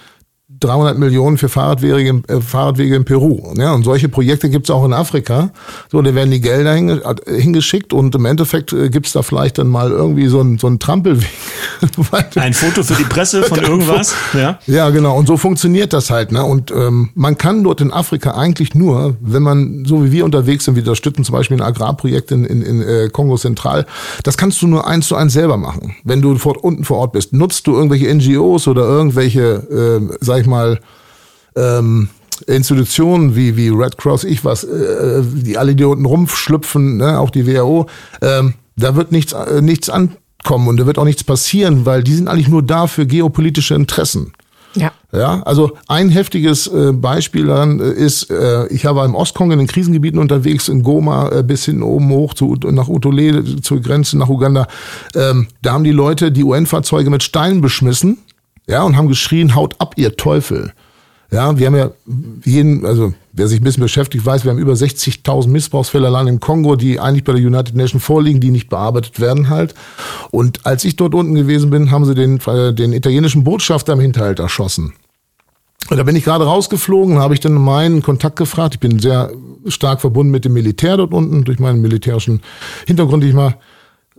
300 0.59 0.97
Millionen 0.97 1.37
für 1.37 1.49
Fahrradwege, 1.49 2.21
äh, 2.27 2.41
Fahrradwege 2.41 2.95
in 2.95 3.05
Peru. 3.05 3.53
Ja, 3.57 3.73
und 3.73 3.83
solche 3.83 4.09
Projekte 4.09 4.49
gibt's 4.49 4.69
auch 4.69 4.85
in 4.85 4.93
Afrika. 4.93 5.51
So, 5.91 6.01
da 6.01 6.13
werden 6.13 6.31
die 6.31 6.41
Gelder 6.41 6.73
hingeschickt 6.73 7.93
und 7.93 8.15
im 8.15 8.25
Endeffekt 8.25 8.73
äh, 8.73 8.89
gibt's 8.89 9.13
da 9.13 9.21
vielleicht 9.21 9.57
dann 9.57 9.67
mal 9.67 9.91
irgendwie 9.91 10.27
so 10.27 10.41
ein, 10.41 10.57
so 10.57 10.67
ein 10.67 10.79
Trampelweg. 10.79 11.29
ein 12.35 12.53
Foto 12.53 12.83
für 12.83 12.95
die 12.95 13.03
Presse 13.03 13.43
von 13.43 13.59
irgendwas. 13.59 14.13
Ja. 14.33 14.59
ja, 14.67 14.89
genau. 14.89 15.17
Und 15.17 15.27
so 15.27 15.37
funktioniert 15.37 15.93
das 15.93 16.09
halt. 16.09 16.31
Ne? 16.31 16.43
Und 16.43 16.71
ähm, 16.71 17.09
man 17.15 17.37
kann 17.37 17.63
dort 17.63 17.81
in 17.81 17.91
Afrika 17.91 18.31
eigentlich 18.31 18.75
nur, 18.75 19.15
wenn 19.21 19.43
man 19.43 19.85
so 19.85 20.03
wie 20.03 20.11
wir 20.11 20.25
unterwegs 20.25 20.65
sind, 20.65 20.75
wir 20.75 20.83
unterstützen 20.83 21.23
zum 21.23 21.33
Beispiel 21.33 21.57
ein 21.57 21.63
Agrarprojekt 21.63 22.31
in, 22.31 22.45
in, 22.45 22.61
in 22.61 22.81
äh, 22.81 23.09
Kongo 23.11 23.37
Zentral, 23.37 23.85
das 24.23 24.37
kannst 24.37 24.61
du 24.61 24.67
nur 24.67 24.87
eins 24.87 25.07
zu 25.07 25.15
eins 25.15 25.33
selber 25.33 25.57
machen. 25.57 25.95
Wenn 26.03 26.21
du 26.21 26.37
vor, 26.37 26.63
unten 26.63 26.83
vor 26.83 26.97
Ort 26.97 27.13
bist, 27.13 27.33
nutzt 27.33 27.67
du 27.67 27.75
irgendwelche 27.75 28.13
NGOs 28.13 28.67
oder 28.67 28.83
irgendwelche, 28.83 30.01
äh, 30.01 30.17
sag 30.19 30.41
ich 30.41 30.47
mal, 30.47 30.48
ähm, 31.55 32.09
Institutionen 32.47 33.35
wie, 33.35 33.57
wie 33.57 33.69
Red 33.69 33.97
Cross, 33.97 34.23
ich 34.23 34.45
was, 34.45 34.63
äh, 34.63 35.21
die 35.23 35.57
alle 35.57 35.75
die 35.75 35.83
unten 35.83 36.05
rumschlüpfen, 36.05 36.97
ne, 36.97 37.19
auch 37.19 37.29
die 37.29 37.45
WHO, 37.47 37.87
ähm, 38.21 38.53
da 38.75 38.95
wird 38.95 39.11
nichts, 39.11 39.33
äh, 39.33 39.61
nichts 39.61 39.89
ankommen 39.89 40.67
und 40.67 40.77
da 40.77 40.85
wird 40.85 40.97
auch 40.97 41.05
nichts 41.05 41.23
passieren, 41.23 41.85
weil 41.85 42.03
die 42.03 42.13
sind 42.13 42.27
eigentlich 42.27 42.47
nur 42.47 42.63
da 42.63 42.87
für 42.87 43.05
geopolitische 43.05 43.75
Interessen. 43.75 44.33
Ja. 44.75 44.91
Ja, 45.11 45.41
also 45.41 45.71
ein 45.87 46.09
heftiges 46.09 46.67
äh, 46.67 46.91
Beispiel 46.93 47.47
daran 47.47 47.79
äh, 47.79 47.91
ist, 47.91 48.29
äh, 48.29 48.67
ich 48.67 48.85
war 48.85 49.03
im 49.03 49.15
Ostkongo 49.15 49.53
in 49.53 49.57
den 49.57 49.67
Krisengebieten 49.67 50.19
unterwegs, 50.19 50.69
in 50.69 50.83
Goma 50.83 51.29
äh, 51.29 51.43
bis 51.43 51.65
hin 51.65 51.81
oben 51.81 52.09
hoch 52.11 52.35
zu, 52.35 52.55
nach 52.65 52.87
Utole, 52.87 53.43
zur 53.61 53.81
Grenze 53.81 54.19
nach 54.19 54.29
Uganda. 54.29 54.67
Ähm, 55.15 55.47
da 55.63 55.73
haben 55.73 55.83
die 55.83 55.91
Leute 55.91 56.31
die 56.31 56.43
UN-Fahrzeuge 56.43 57.09
mit 57.09 57.23
Steinen 57.23 57.61
beschmissen 57.61 58.19
ja, 58.69 58.83
und 58.83 58.95
haben 58.95 59.07
geschrien, 59.07 59.55
haut 59.55 59.75
ab, 59.79 59.95
ihr 59.97 60.15
Teufel. 60.15 60.73
Ja, 61.31 61.57
wir 61.57 61.65
haben 61.65 61.75
ja 61.75 61.91
jeden, 62.45 62.85
also 62.85 63.13
wer 63.33 63.47
sich 63.47 63.61
ein 63.61 63.63
bisschen 63.63 63.81
beschäftigt, 63.81 64.23
weiß, 64.23 64.43
wir 64.43 64.51
haben 64.51 64.59
über 64.59 64.73
60.000 64.73 65.47
Missbrauchsfälle 65.47 66.05
allein 66.05 66.27
im 66.27 66.39
Kongo, 66.39 66.75
die 66.75 66.99
eigentlich 66.99 67.23
bei 67.23 67.33
der 67.33 67.41
United 67.41 67.75
Nations 67.75 68.03
vorliegen, 68.03 68.39
die 68.39 68.51
nicht 68.51 68.69
bearbeitet 68.69 69.19
werden 69.19 69.49
halt. 69.49 69.73
Und 70.29 70.67
als 70.67 70.85
ich 70.85 70.95
dort 70.95 71.15
unten 71.15 71.33
gewesen 71.33 71.71
bin, 71.71 71.89
haben 71.89 72.05
sie 72.05 72.13
den, 72.13 72.39
äh, 72.45 72.71
den 72.71 72.93
italienischen 72.93 73.43
Botschafter 73.43 73.93
im 73.93 73.99
Hinterhalt 73.99 74.37
erschossen. 74.37 74.93
Und 75.89 75.97
da 75.97 76.03
bin 76.03 76.15
ich 76.15 76.23
gerade 76.23 76.45
rausgeflogen, 76.45 77.17
habe 77.17 77.33
ich 77.33 77.39
dann 77.39 77.53
meinen 77.53 78.03
Kontakt 78.03 78.35
gefragt. 78.35 78.75
Ich 78.75 78.79
bin 78.79 78.99
sehr 78.99 79.31
stark 79.65 80.01
verbunden 80.01 80.31
mit 80.31 80.45
dem 80.45 80.53
Militär 80.53 80.97
dort 80.97 81.13
unten, 81.13 81.43
durch 81.43 81.57
meinen 81.57 81.81
militärischen 81.81 82.41
Hintergrund, 82.85 83.23
den 83.23 83.29
ich 83.29 83.35
mal 83.35 83.55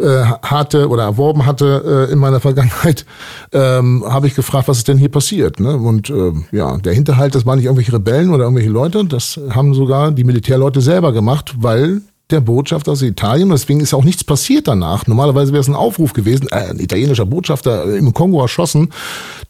äh, 0.00 0.24
hatte 0.42 0.88
oder 0.88 1.04
erworben 1.04 1.46
hatte 1.46 2.06
äh, 2.08 2.12
in 2.12 2.18
meiner 2.18 2.40
Vergangenheit, 2.40 3.04
ähm, 3.52 4.04
habe 4.06 4.26
ich 4.26 4.34
gefragt, 4.34 4.68
was 4.68 4.78
ist 4.78 4.88
denn 4.88 4.98
hier 4.98 5.10
passiert. 5.10 5.60
Ne? 5.60 5.76
Und 5.76 6.10
äh, 6.10 6.32
ja, 6.52 6.76
der 6.78 6.94
Hinterhalt, 6.94 7.34
das 7.34 7.46
waren 7.46 7.56
nicht 7.56 7.66
irgendwelche 7.66 7.92
Rebellen 7.92 8.32
oder 8.32 8.44
irgendwelche 8.44 8.70
Leute, 8.70 9.04
das 9.04 9.38
haben 9.50 9.74
sogar 9.74 10.10
die 10.12 10.24
Militärleute 10.24 10.80
selber 10.80 11.12
gemacht, 11.12 11.54
weil 11.58 12.02
der 12.30 12.40
Botschafter 12.40 12.92
aus 12.92 13.02
Italien, 13.02 13.50
deswegen 13.50 13.80
ist 13.80 13.92
auch 13.92 14.04
nichts 14.04 14.24
passiert 14.24 14.68
danach. 14.68 15.06
Normalerweise 15.06 15.52
wäre 15.52 15.60
es 15.60 15.68
ein 15.68 15.74
Aufruf 15.74 16.12
gewesen, 16.12 16.48
äh, 16.50 16.70
ein 16.70 16.78
italienischer 16.78 17.26
Botschafter 17.26 17.96
im 17.96 18.14
Kongo 18.14 18.40
erschossen. 18.40 18.90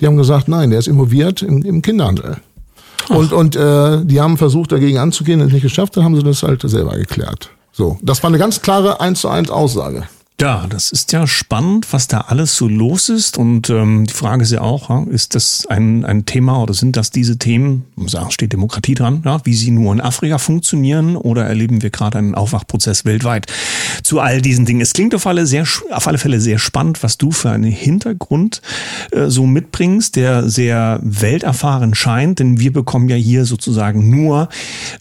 Die 0.00 0.06
haben 0.06 0.16
gesagt, 0.16 0.48
nein, 0.48 0.70
der 0.70 0.78
ist 0.78 0.88
involviert 0.88 1.42
im, 1.42 1.62
im 1.62 1.82
Kinderhandel. 1.82 2.38
Und, 3.08 3.32
und 3.32 3.56
äh, 3.56 4.04
die 4.04 4.20
haben 4.20 4.36
versucht, 4.36 4.72
dagegen 4.72 4.98
anzugehen, 4.98 5.40
es 5.40 5.52
nicht 5.52 5.62
geschafft, 5.62 5.96
dann 5.96 6.04
haben 6.04 6.16
sie 6.16 6.22
das 6.22 6.42
halt 6.42 6.62
selber 6.62 6.96
geklärt. 6.96 7.50
So, 7.72 7.98
das 8.02 8.22
war 8.22 8.28
eine 8.28 8.38
ganz 8.38 8.62
klare 8.62 9.00
1 9.00 9.20
zu 9.20 9.28
1 9.28 9.50
Aussage. 9.50 10.04
Ja, 10.40 10.66
das 10.66 10.90
ist 10.90 11.12
ja 11.12 11.26
spannend, 11.26 11.92
was 11.92 12.08
da 12.08 12.22
alles 12.22 12.56
so 12.56 12.66
los 12.66 13.10
ist. 13.10 13.36
Und 13.36 13.68
ähm, 13.68 14.06
die 14.06 14.14
Frage 14.14 14.42
ist 14.42 14.52
ja 14.52 14.62
auch, 14.62 15.06
ist 15.08 15.34
das 15.34 15.66
ein, 15.66 16.06
ein 16.06 16.24
Thema 16.24 16.62
oder 16.62 16.72
sind 16.72 16.96
das 16.96 17.10
diese 17.10 17.36
Themen, 17.36 17.84
sagen, 18.06 18.30
steht 18.30 18.54
Demokratie 18.54 18.94
dran, 18.94 19.20
ja, 19.26 19.44
wie 19.44 19.52
sie 19.52 19.70
nur 19.70 19.92
in 19.92 20.00
Afrika 20.00 20.38
funktionieren 20.38 21.16
oder 21.16 21.44
erleben 21.44 21.82
wir 21.82 21.90
gerade 21.90 22.16
einen 22.16 22.34
Aufwachprozess 22.34 23.04
weltweit 23.04 23.48
zu 24.02 24.20
all 24.20 24.40
diesen 24.40 24.64
Dingen? 24.64 24.80
Es 24.80 24.92
klingt 24.92 25.14
auf 25.14 25.26
alle, 25.26 25.46
sehr, 25.46 25.64
auf 25.90 26.06
alle 26.06 26.18
Fälle 26.18 26.40
sehr 26.40 26.58
spannend, 26.58 27.02
was 27.02 27.18
du 27.18 27.32
für 27.32 27.50
einen 27.50 27.64
Hintergrund 27.64 28.62
äh, 29.10 29.28
so 29.28 29.46
mitbringst, 29.46 30.16
der 30.16 30.48
sehr 30.48 31.00
welterfahren 31.02 31.94
scheint, 31.94 32.38
denn 32.38 32.60
wir 32.60 32.72
bekommen 32.72 33.08
ja 33.08 33.16
hier 33.16 33.44
sozusagen 33.44 34.10
nur 34.10 34.48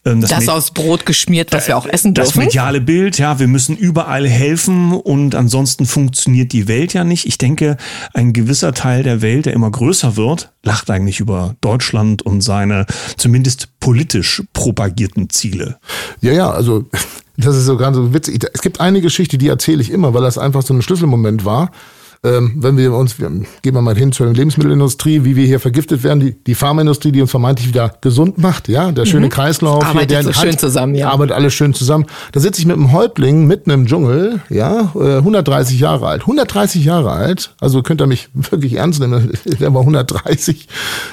ähm, 0.06 0.22
das, 0.22 0.32
das 0.32 0.50
aus 0.50 0.72
Brot 0.72 1.06
geschmiert, 1.06 1.54
was 1.54 1.68
wir 1.68 1.78
auch 1.78 1.86
essen 1.86 2.14
dürfen. 2.14 2.28
Das 2.28 2.36
mediale 2.36 2.82
Bild, 2.82 3.18
ja, 3.18 3.40
wir 3.40 3.48
müssen 3.48 3.78
überall 3.78 4.28
helfen 4.28 4.92
und 4.94 5.20
und 5.20 5.36
ansonsten 5.36 5.86
funktioniert 5.86 6.54
die 6.54 6.68
Welt 6.68 6.94
ja 6.94 7.04
nicht. 7.04 7.28
Ich 7.28 7.38
denke, 7.38 7.78
ein 8.14 8.34
gewisser 8.34 8.74
Teil 8.74 9.04
der 9.04 9.22
Welt, 9.22 9.46
der 9.46 9.54
immer 9.54 9.70
größer 9.70 10.16
wird, 10.16 10.52
lacht 10.64 10.90
eigentlich 10.90 11.20
über 11.20 11.56
Deutschland 11.62 12.22
und 12.24 12.42
seine 12.42 12.86
zumindest 13.18 13.80
politisch 13.80 14.42
propagierten 14.54 15.30
Ziele. 15.30 15.78
Ja, 16.22 16.32
ja, 16.32 16.50
also 16.50 16.90
das 17.40 17.56
ist 17.56 17.66
so 17.66 17.78
ganz 17.78 17.96
so 17.96 18.14
witzig. 18.14 18.44
Es 18.54 18.62
gibt 18.62 18.82
eine 18.82 19.02
Geschichte, 19.02 19.38
die 19.38 19.48
erzähle 19.48 19.82
ich 19.82 19.92
immer, 19.92 20.14
weil 20.14 20.22
das 20.22 20.38
einfach 20.38 20.62
so 20.62 20.74
ein 20.74 20.82
Schlüsselmoment 20.82 21.46
war. 21.46 21.72
Ähm, 22.22 22.56
wenn 22.58 22.76
wir 22.76 22.94
uns, 22.94 23.18
wir, 23.18 23.30
gehen 23.30 23.74
wir 23.74 23.82
mal 23.82 23.96
hin 23.96 24.12
zur 24.12 24.28
Lebensmittelindustrie, 24.28 25.24
wie 25.24 25.38
wir 25.38 25.46
hier 25.46 25.60
vergiftet 25.62 26.04
werden, 26.04 26.20
die, 26.20 26.34
die 26.44 26.54
Pharmaindustrie, 26.54 27.14
die 27.14 27.22
uns 27.22 27.32
vermeintlich 27.32 27.70
wieder 27.70 27.94
gesund 28.02 28.38
macht, 28.38 28.68
ja, 28.68 28.92
der 28.92 29.06
schöne 29.06 29.28
mhm. 29.28 29.32
Kreislauf. 29.32 29.86
Arbeitet 29.86 30.10
hier, 30.10 30.24
der 30.24 30.34
so 30.34 30.34
schön 30.34 30.58
zusammen, 30.58 30.96
ja. 30.96 31.10
Arbeitet 31.10 31.36
alles 31.36 31.54
schön 31.54 31.74
zusammen. 31.74 32.08
Da 32.34 32.42
sitze 32.42 32.60
ich 32.60 32.68
mit 32.68 32.76
einem 32.76 32.92
Häuptling 32.92 33.48
mitten 33.48 33.70
im 33.70 33.86
Dschungel, 33.88 34.42
ja, 34.50 34.92
130 34.94 35.78
äh, 35.78 35.82
Jahre 35.82 36.08
alt. 36.08 36.22
130 36.22 36.84
Jahre 36.84 37.12
alt, 37.12 37.56
also 37.62 37.82
könnt 37.84 38.02
ihr 38.02 38.08
mich 38.08 38.28
wirklich 38.34 38.74
ernst 38.74 39.00
nehmen, 39.00 39.32
der 39.46 39.74
war 39.74 39.82
130. 39.82 40.68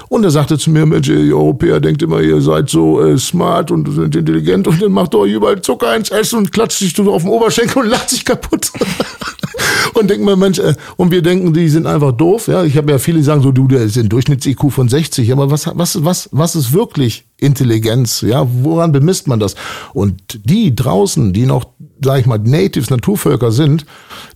Und 0.09 0.25
er 0.25 0.33
sagte 0.33 0.59
zu 0.59 0.71
mir, 0.71 0.87
Mensch, 0.87 1.09
ihr 1.09 1.37
Europäer 1.37 1.79
denkt 1.79 2.03
immer, 2.03 2.21
ihr 2.21 2.41
seid 2.41 2.69
so 2.69 3.01
äh, 3.01 3.17
smart 3.17 3.71
und 3.71 3.89
sind 3.93 4.17
intelligent 4.17 4.67
und 4.67 4.83
dann 4.83 4.91
macht 4.91 5.15
euch 5.15 5.33
überall 5.33 5.63
Zucker 5.63 5.95
ins 5.95 6.11
Essen 6.11 6.39
und 6.39 6.53
klatscht 6.53 6.79
sich 6.79 6.97
so 6.97 7.13
auf 7.13 7.23
den 7.23 7.31
Oberschenkel 7.31 7.83
und 7.83 7.91
lacht 7.91 8.11
sich 8.11 8.25
kaputt. 8.25 8.73
und 9.95 10.11
denken 10.11 10.27
wir, 10.27 10.37
Mensch, 10.37 10.59
äh, 10.59 10.75
und 10.97 11.11
wir 11.11 11.23
denken, 11.23 11.53
die 11.53 11.69
sind 11.69 11.87
einfach 11.87 12.13
doof. 12.13 12.49
Ja, 12.49 12.65
ich 12.65 12.77
habe 12.77 12.93
ja 12.93 12.99
viele, 12.99 13.19
die 13.19 13.25
sagen 13.25 13.43
so, 13.43 13.53
du, 13.53 13.69
der 13.69 13.83
ist 13.83 13.97
ein 13.97 14.09
Durchschnitts-IQ 14.09 14.71
von 14.71 14.89
60. 14.89 15.33
Aber 15.33 15.51
was, 15.51 15.71
was, 15.75 16.05
was, 16.05 16.29
was 16.33 16.57
ist 16.57 16.73
wirklich 16.73 17.25
Intelligenz? 17.39 18.23
Ja, 18.23 18.47
woran 18.63 18.93
bemisst 18.93 19.29
man 19.29 19.41
das? 19.41 19.55
Und 19.93 20.41
die 20.45 20.75
draußen, 20.75 21.33
die 21.33 21.47
noch, 21.47 21.67
sag 22.03 22.21
ich 22.21 22.27
mal, 22.27 22.39
Natives, 22.39 22.91
Naturvölker 22.91 23.53
sind, 23.53 23.85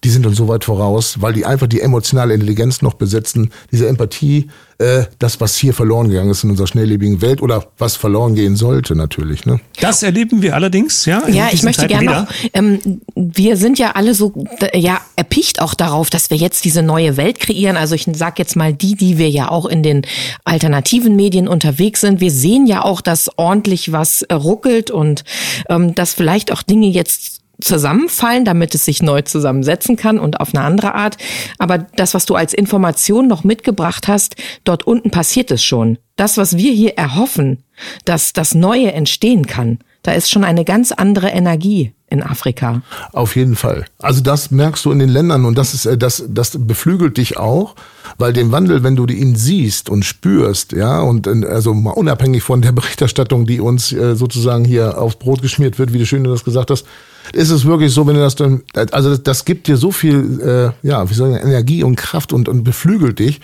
die 0.04 0.10
sind 0.10 0.26
uns 0.26 0.36
so 0.36 0.48
weit 0.48 0.64
voraus, 0.64 1.20
weil 1.20 1.32
die 1.32 1.46
einfach 1.46 1.66
die 1.66 1.80
emotionale 1.80 2.34
Intelligenz 2.34 2.82
noch 2.82 2.94
besitzen, 2.94 3.50
diese 3.70 3.88
Empathie, 3.88 4.48
äh, 4.80 5.04
das, 5.18 5.40
was 5.42 5.56
hier 5.56 5.74
verloren 5.74 6.08
gegangen 6.08 6.30
ist 6.30 6.42
in 6.42 6.50
unserer 6.50 6.66
schnelllebigen 6.66 7.20
Welt 7.20 7.42
oder 7.42 7.66
was 7.76 7.96
verloren 7.96 8.34
gehen 8.34 8.56
sollte 8.56 8.94
natürlich. 8.96 9.44
Ne? 9.44 9.60
Das 9.78 10.02
erleben 10.02 10.40
wir 10.40 10.54
allerdings, 10.54 11.04
ja. 11.04 11.22
Ja, 11.28 11.48
ich 11.52 11.62
möchte 11.62 11.86
gerne 11.86 12.10
noch, 12.10 12.26
ähm, 12.54 13.02
wir 13.14 13.58
sind 13.58 13.78
ja 13.78 13.90
alle 13.90 14.14
so 14.14 14.32
ja 14.72 15.02
erpicht 15.16 15.60
auch 15.60 15.74
darauf, 15.74 16.08
dass 16.08 16.30
wir 16.30 16.38
jetzt 16.38 16.64
diese 16.64 16.82
neue 16.82 17.18
Welt 17.18 17.40
kreieren. 17.40 17.76
Also 17.76 17.94
ich 17.94 18.06
sag 18.14 18.38
jetzt 18.38 18.56
mal 18.56 18.72
die, 18.72 18.94
die 18.94 19.18
wir 19.18 19.28
ja 19.28 19.50
auch 19.50 19.66
in 19.66 19.82
den 19.82 20.02
alternativen 20.44 21.14
Medien 21.14 21.46
unterwegs 21.46 22.00
sind. 22.00 22.20
Wir 22.20 22.30
sehen 22.30 22.66
ja 22.66 22.82
auch, 22.82 22.89
dass 23.00 23.30
ordentlich 23.38 23.92
was 23.92 24.26
ruckelt 24.32 24.90
und 24.90 25.22
ähm, 25.68 25.94
dass 25.94 26.14
vielleicht 26.14 26.50
auch 26.52 26.62
Dinge 26.62 26.88
jetzt 26.88 27.40
zusammenfallen, 27.60 28.44
damit 28.44 28.74
es 28.74 28.84
sich 28.84 29.02
neu 29.02 29.22
zusammensetzen 29.22 29.96
kann 29.96 30.18
und 30.18 30.40
auf 30.40 30.54
eine 30.54 30.64
andere 30.64 30.94
Art. 30.94 31.16
Aber 31.58 31.78
das, 31.78 32.14
was 32.14 32.26
du 32.26 32.34
als 32.34 32.54
Information 32.54 33.26
noch 33.26 33.44
mitgebracht 33.44 34.08
hast, 34.08 34.36
dort 34.64 34.86
unten 34.86 35.10
passiert 35.10 35.50
es 35.50 35.62
schon. 35.62 35.98
Das, 36.16 36.36
was 36.36 36.56
wir 36.56 36.72
hier 36.72 36.96
erhoffen, 36.96 37.62
dass 38.04 38.32
das 38.32 38.54
Neue 38.54 38.92
entstehen 38.92 39.46
kann, 39.46 39.78
da 40.02 40.12
ist 40.12 40.30
schon 40.30 40.44
eine 40.44 40.64
ganz 40.64 40.92
andere 40.92 41.28
Energie 41.28 41.92
in 42.08 42.22
Afrika. 42.22 42.82
Auf 43.12 43.36
jeden 43.36 43.54
Fall. 43.54 43.84
Also 44.00 44.20
das 44.20 44.50
merkst 44.50 44.84
du 44.84 44.90
in 44.90 44.98
den 44.98 45.08
Ländern 45.08 45.44
und 45.44 45.56
das 45.56 45.74
ist 45.74 45.86
äh, 45.86 45.96
das 45.96 46.24
das 46.28 46.56
beflügelt 46.58 47.16
dich 47.16 47.36
auch, 47.36 47.76
weil 48.18 48.32
den 48.32 48.50
Wandel, 48.50 48.82
wenn 48.82 48.96
du 48.96 49.06
ihn 49.06 49.36
siehst 49.36 49.88
und 49.88 50.04
spürst, 50.04 50.72
ja 50.72 51.00
und 51.00 51.28
äh, 51.28 51.46
also 51.46 51.72
mal 51.72 51.92
unabhängig 51.92 52.42
von 52.42 52.62
der 52.62 52.72
Berichterstattung, 52.80 53.46
die 53.46 53.60
uns 53.60 53.92
äh, 53.92 54.16
sozusagen 54.16 54.64
hier 54.64 54.98
aufs 54.98 55.16
Brot 55.16 55.40
geschmiert 55.40 55.78
wird, 55.78 55.92
wie 55.92 55.98
du 55.98 56.06
schön 56.06 56.24
das 56.24 56.44
gesagt 56.44 56.70
hast, 56.70 56.84
ist 57.32 57.50
es 57.50 57.64
wirklich 57.64 57.92
so, 57.92 58.06
wenn 58.06 58.14
du 58.14 58.20
das 58.20 58.34
dann, 58.34 58.62
also 58.92 59.16
das, 59.16 59.44
gibt 59.44 59.68
dir 59.68 59.76
so 59.76 59.92
viel, 59.92 60.40
äh, 60.82 60.86
ja, 60.86 61.08
wie 61.08 61.14
soll 61.14 61.28
ich 61.28 61.34
sagen, 61.36 61.48
Energie 61.48 61.84
und 61.84 61.96
Kraft 61.96 62.32
und, 62.32 62.48
und 62.48 62.64
beflügelt 62.64 63.18
dich. 63.18 63.40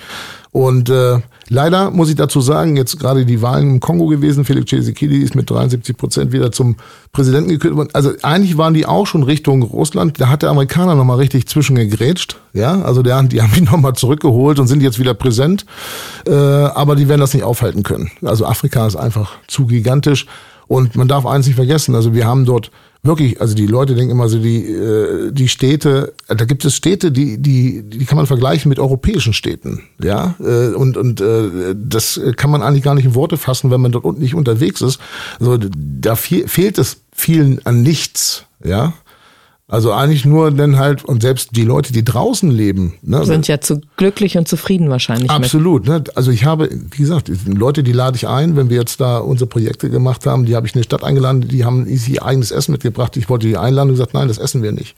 Und 0.50 0.88
äh, 0.90 1.20
leider 1.48 1.90
muss 1.90 2.08
ich 2.08 2.16
dazu 2.16 2.40
sagen, 2.40 2.76
jetzt 2.76 2.98
gerade 2.98 3.24
die 3.24 3.42
Wahlen 3.42 3.70
im 3.70 3.80
Kongo 3.80 4.06
gewesen, 4.06 4.44
Felix 4.44 4.66
Tshisekedi 4.66 5.18
ist 5.18 5.34
mit 5.34 5.50
73 5.50 5.96
Prozent 5.96 6.32
wieder 6.32 6.52
zum 6.52 6.76
Präsidenten 7.12 7.50
gekürt 7.50 7.76
worden. 7.76 7.90
Also 7.92 8.12
eigentlich 8.22 8.58
waren 8.58 8.74
die 8.74 8.86
auch 8.86 9.06
schon 9.06 9.22
Richtung 9.22 9.62
Russland. 9.62 10.20
Da 10.20 10.28
hat 10.28 10.42
der 10.42 10.50
Amerikaner 10.50 10.94
nochmal 10.94 11.18
richtig 11.18 11.46
zwischengegrätscht. 11.48 12.36
Ja, 12.52 12.82
also 12.82 13.02
der, 13.02 13.22
die 13.24 13.42
haben 13.42 13.54
ihn 13.56 13.64
nochmal 13.64 13.94
zurückgeholt 13.94 14.58
und 14.58 14.66
sind 14.66 14.82
jetzt 14.82 14.98
wieder 14.98 15.14
präsent. 15.14 15.66
Äh, 16.26 16.32
aber 16.32 16.96
die 16.96 17.08
werden 17.08 17.20
das 17.20 17.34
nicht 17.34 17.44
aufhalten 17.44 17.82
können. 17.82 18.10
Also 18.22 18.46
Afrika 18.46 18.86
ist 18.86 18.96
einfach 18.96 19.32
zu 19.46 19.66
gigantisch. 19.66 20.26
Und 20.68 20.96
man 20.96 21.06
darf 21.06 21.26
eins 21.26 21.46
nicht 21.46 21.54
vergessen, 21.54 21.94
also 21.94 22.12
wir 22.12 22.26
haben 22.26 22.44
dort 22.44 22.72
wirklich, 23.06 23.40
also 23.40 23.54
die 23.54 23.66
Leute 23.66 23.94
denken 23.94 24.12
immer 24.12 24.28
so, 24.28 24.38
die, 24.38 24.64
äh, 24.64 25.32
die 25.32 25.48
Städte, 25.48 26.14
da 26.28 26.44
gibt 26.44 26.64
es 26.64 26.74
Städte, 26.74 27.12
die, 27.12 27.38
die, 27.38 27.82
die 27.82 28.04
kann 28.04 28.16
man 28.16 28.26
vergleichen 28.26 28.68
mit 28.68 28.78
europäischen 28.78 29.32
Städten, 29.32 29.82
ja, 30.02 30.34
äh, 30.40 30.74
und, 30.74 30.96
und 30.96 31.20
äh, 31.20 31.74
das 31.74 32.20
kann 32.36 32.50
man 32.50 32.62
eigentlich 32.62 32.84
gar 32.84 32.94
nicht 32.94 33.04
in 33.04 33.14
Worte 33.14 33.36
fassen, 33.36 33.70
wenn 33.70 33.80
man 33.80 33.92
dort 33.92 34.04
unten 34.04 34.22
nicht 34.22 34.34
unterwegs 34.34 34.80
ist. 34.80 35.00
Also 35.40 35.58
da 35.58 36.16
fehlt 36.16 36.78
es 36.78 36.98
vielen 37.12 37.64
an 37.64 37.82
nichts, 37.82 38.44
ja. 38.64 38.94
Also 39.68 39.92
eigentlich 39.92 40.24
nur 40.24 40.52
dann 40.52 40.76
halt, 40.76 41.04
und 41.04 41.22
selbst 41.22 41.56
die 41.56 41.64
Leute, 41.64 41.92
die 41.92 42.04
draußen 42.04 42.48
leben. 42.50 42.94
Ne, 43.02 43.24
Sind 43.24 43.48
ja 43.48 43.60
zu 43.60 43.80
glücklich 43.96 44.38
und 44.38 44.46
zufrieden 44.46 44.90
wahrscheinlich. 44.90 45.28
Absolut. 45.28 45.86
Ne? 45.86 46.04
Also 46.14 46.30
ich 46.30 46.44
habe, 46.44 46.68
wie 46.70 46.98
gesagt, 46.98 47.30
Leute, 47.46 47.82
die 47.82 47.90
lade 47.90 48.16
ich 48.16 48.28
ein, 48.28 48.54
wenn 48.54 48.70
wir 48.70 48.76
jetzt 48.76 49.00
da 49.00 49.18
unsere 49.18 49.48
Projekte 49.48 49.90
gemacht 49.90 50.24
haben, 50.24 50.46
die 50.46 50.54
habe 50.54 50.68
ich 50.68 50.74
in 50.74 50.80
die 50.80 50.84
Stadt 50.84 51.02
eingeladen, 51.02 51.48
die 51.48 51.64
haben 51.64 51.84
ihr 51.86 52.24
eigenes 52.24 52.52
Essen 52.52 52.72
mitgebracht. 52.72 53.16
Ich 53.16 53.28
wollte 53.28 53.48
die 53.48 53.56
einladen 53.56 53.88
und 53.88 53.94
gesagt, 53.94 54.14
nein, 54.14 54.28
das 54.28 54.38
essen 54.38 54.62
wir 54.62 54.70
nicht. 54.70 54.94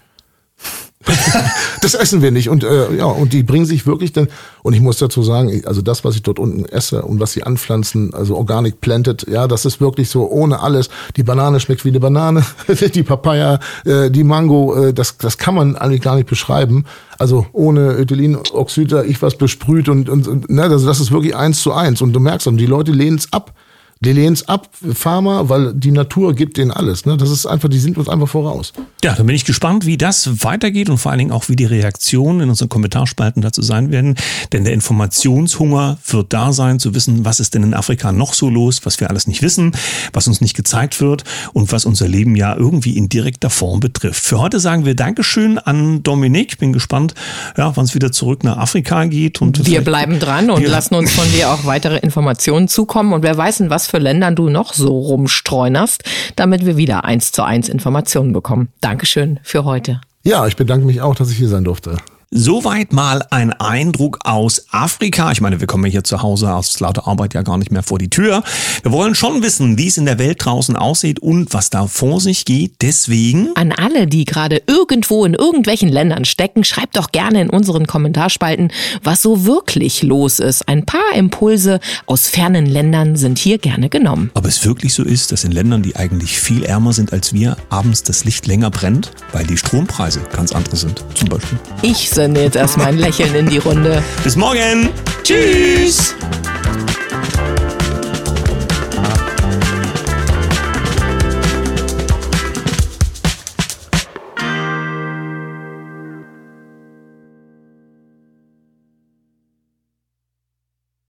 das 1.80 1.94
essen 1.94 2.22
wir 2.22 2.30
nicht. 2.30 2.48
Und 2.48 2.64
äh, 2.64 2.94
ja, 2.96 3.06
und 3.06 3.32
die 3.32 3.42
bringen 3.42 3.66
sich 3.66 3.86
wirklich 3.86 4.12
dann, 4.12 4.28
und 4.62 4.74
ich 4.74 4.80
muss 4.80 4.98
dazu 4.98 5.22
sagen, 5.22 5.62
also 5.66 5.82
das, 5.82 6.04
was 6.04 6.16
ich 6.16 6.22
dort 6.22 6.38
unten 6.38 6.64
esse 6.66 7.02
und 7.02 7.20
was 7.20 7.32
sie 7.32 7.42
anpflanzen, 7.42 8.14
also 8.14 8.36
Organic 8.36 8.80
Planted, 8.80 9.26
ja, 9.28 9.46
das 9.46 9.64
ist 9.64 9.80
wirklich 9.80 10.08
so 10.08 10.28
ohne 10.30 10.60
alles. 10.60 10.90
Die 11.16 11.22
Banane 11.22 11.60
schmeckt 11.60 11.84
wie 11.84 11.90
eine 11.90 12.00
Banane, 12.00 12.44
die 12.94 13.02
Papaya, 13.02 13.60
äh, 13.84 14.10
die 14.10 14.24
Mango, 14.24 14.74
äh, 14.74 14.92
das, 14.92 15.18
das 15.18 15.38
kann 15.38 15.54
man 15.54 15.76
eigentlich 15.76 16.02
gar 16.02 16.16
nicht 16.16 16.28
beschreiben. 16.28 16.84
Also 17.18 17.46
ohne 17.52 17.96
Ethylenoxid, 17.98 18.92
ich 19.06 19.20
was 19.22 19.36
besprüht 19.36 19.88
und, 19.88 20.08
und, 20.08 20.28
und 20.28 20.50
ne, 20.50 20.62
also 20.62 20.86
das 20.86 21.00
ist 21.00 21.10
wirklich 21.10 21.34
eins 21.34 21.62
zu 21.62 21.72
eins. 21.72 22.00
Und 22.00 22.12
du 22.12 22.20
merkst, 22.20 22.46
und 22.46 22.58
die 22.58 22.66
Leute 22.66 22.92
lehnen 22.92 23.18
es 23.18 23.32
ab. 23.32 23.54
Die 24.00 24.12
lehnen 24.12 24.34
es 24.34 24.48
ab, 24.48 24.68
Pharma, 24.94 25.48
weil 25.48 25.74
die 25.74 25.90
Natur 25.90 26.34
gibt 26.34 26.56
denen 26.56 26.70
alles. 26.70 27.04
Ne? 27.04 27.16
Das 27.16 27.30
ist 27.30 27.46
einfach, 27.46 27.68
die 27.68 27.80
sind 27.80 27.98
uns 27.98 28.08
einfach 28.08 28.28
voraus. 28.28 28.72
Ja, 29.02 29.14
dann 29.14 29.26
bin 29.26 29.34
ich 29.34 29.44
gespannt, 29.44 29.86
wie 29.86 29.96
das 29.96 30.44
weitergeht 30.44 30.88
und 30.88 30.98
vor 30.98 31.10
allen 31.10 31.18
Dingen 31.18 31.32
auch, 31.32 31.48
wie 31.48 31.56
die 31.56 31.64
Reaktionen 31.64 32.40
in 32.40 32.48
unseren 32.48 32.68
Kommentarspalten 32.68 33.42
dazu 33.42 33.60
sein 33.62 33.90
werden. 33.90 34.14
Denn 34.52 34.64
der 34.64 34.72
Informationshunger 34.72 35.98
wird 36.06 36.32
da 36.32 36.52
sein, 36.52 36.78
zu 36.78 36.94
wissen, 36.94 37.24
was 37.24 37.40
ist 37.40 37.54
denn 37.54 37.64
in 37.64 37.74
Afrika 37.74 38.12
noch 38.12 38.34
so 38.34 38.48
los, 38.48 38.80
was 38.84 39.00
wir 39.00 39.10
alles 39.10 39.26
nicht 39.26 39.42
wissen, 39.42 39.72
was 40.12 40.28
uns 40.28 40.40
nicht 40.40 40.54
gezeigt 40.54 41.00
wird 41.00 41.24
und 41.52 41.72
was 41.72 41.84
unser 41.84 42.06
Leben 42.06 42.36
ja 42.36 42.56
irgendwie 42.56 42.96
in 42.96 43.08
direkter 43.08 43.50
Form 43.50 43.80
betrifft. 43.80 44.22
Für 44.24 44.38
heute 44.38 44.60
sagen 44.60 44.84
wir 44.84 44.94
Dankeschön 44.94 45.58
an 45.58 46.02
Dominik. 46.04 46.58
Bin 46.58 46.72
gespannt, 46.72 47.14
ja, 47.56 47.76
wann 47.76 47.84
es 47.84 47.94
wieder 47.94 48.12
zurück 48.12 48.44
nach 48.44 48.58
Afrika 48.58 49.04
geht. 49.06 49.40
Und 49.42 49.66
wir 49.66 49.80
bleiben 49.80 50.20
dran 50.20 50.50
und 50.50 50.64
lassen 50.64 50.94
uns 50.94 51.12
von 51.12 51.30
dir 51.32 51.50
auch 51.50 51.64
weitere 51.64 51.98
Informationen 51.98 52.68
zukommen. 52.68 53.12
Und 53.12 53.22
wer 53.22 53.36
weiß, 53.36 53.60
in 53.60 53.70
für 53.88 53.98
Ländern 53.98 54.36
du 54.36 54.48
noch 54.48 54.72
so 54.74 54.98
rumstreunerst, 54.98 56.04
damit 56.36 56.66
wir 56.66 56.76
wieder 56.76 57.04
eins 57.04 57.32
zu 57.32 57.42
eins 57.42 57.68
Informationen 57.68 58.32
bekommen. 58.32 58.68
Dankeschön 58.80 59.40
für 59.42 59.64
heute. 59.64 60.00
Ja, 60.22 60.46
ich 60.46 60.56
bedanke 60.56 60.86
mich 60.86 61.00
auch, 61.00 61.14
dass 61.14 61.30
ich 61.30 61.38
hier 61.38 61.48
sein 61.48 61.64
durfte. 61.64 61.96
Soweit 62.30 62.92
mal 62.92 63.24
ein 63.30 63.54
Eindruck 63.54 64.18
aus 64.24 64.66
Afrika. 64.70 65.32
Ich 65.32 65.40
meine, 65.40 65.60
wir 65.60 65.66
kommen 65.66 65.90
hier 65.90 66.04
zu 66.04 66.20
Hause 66.20 66.52
aus 66.52 66.78
lauter 66.78 67.08
Arbeit 67.08 67.32
ja 67.32 67.40
gar 67.40 67.56
nicht 67.56 67.72
mehr 67.72 67.82
vor 67.82 67.98
die 67.98 68.10
Tür. 68.10 68.42
Wir 68.82 68.92
wollen 68.92 69.14
schon 69.14 69.42
wissen, 69.42 69.78
wie 69.78 69.86
es 69.86 69.96
in 69.96 70.04
der 70.04 70.18
Welt 70.18 70.44
draußen 70.44 70.76
aussieht 70.76 71.20
und 71.20 71.54
was 71.54 71.70
da 71.70 71.86
vor 71.86 72.20
sich 72.20 72.44
geht. 72.44 72.82
Deswegen. 72.82 73.56
An 73.56 73.72
alle, 73.72 74.06
die 74.06 74.26
gerade 74.26 74.60
irgendwo 74.66 75.24
in 75.24 75.32
irgendwelchen 75.32 75.88
Ländern 75.88 76.26
stecken, 76.26 76.64
schreibt 76.64 76.98
doch 76.98 77.12
gerne 77.12 77.40
in 77.40 77.48
unseren 77.48 77.86
Kommentarspalten, 77.86 78.72
was 79.02 79.22
so 79.22 79.46
wirklich 79.46 80.02
los 80.02 80.38
ist. 80.38 80.68
Ein 80.68 80.84
paar 80.84 81.14
Impulse 81.14 81.80
aus 82.04 82.28
fernen 82.28 82.66
Ländern 82.66 83.16
sind 83.16 83.38
hier 83.38 83.56
gerne 83.56 83.88
genommen. 83.88 84.30
Ob 84.34 84.44
es 84.44 84.66
wirklich 84.66 84.92
so 84.92 85.02
ist, 85.02 85.32
dass 85.32 85.44
in 85.44 85.52
Ländern, 85.52 85.82
die 85.82 85.96
eigentlich 85.96 86.38
viel 86.38 86.62
ärmer 86.62 86.92
sind 86.92 87.10
als 87.14 87.32
wir, 87.32 87.56
abends 87.70 88.02
das 88.02 88.26
Licht 88.26 88.46
länger 88.46 88.70
brennt, 88.70 89.12
weil 89.32 89.46
die 89.46 89.56
Strompreise 89.56 90.20
ganz 90.30 90.52
andere 90.52 90.76
sind, 90.76 91.02
zum 91.14 91.30
Beispiel. 91.30 91.58
Ich 91.80 92.10
sende 92.18 92.42
jetzt 92.42 92.56
erstmal 92.56 92.88
ein 92.88 92.98
Lächeln 92.98 93.32
in 93.36 93.48
die 93.48 93.58
Runde. 93.58 94.02
Bis 94.24 94.34
morgen. 94.34 94.90
Tschüss. 95.22 96.16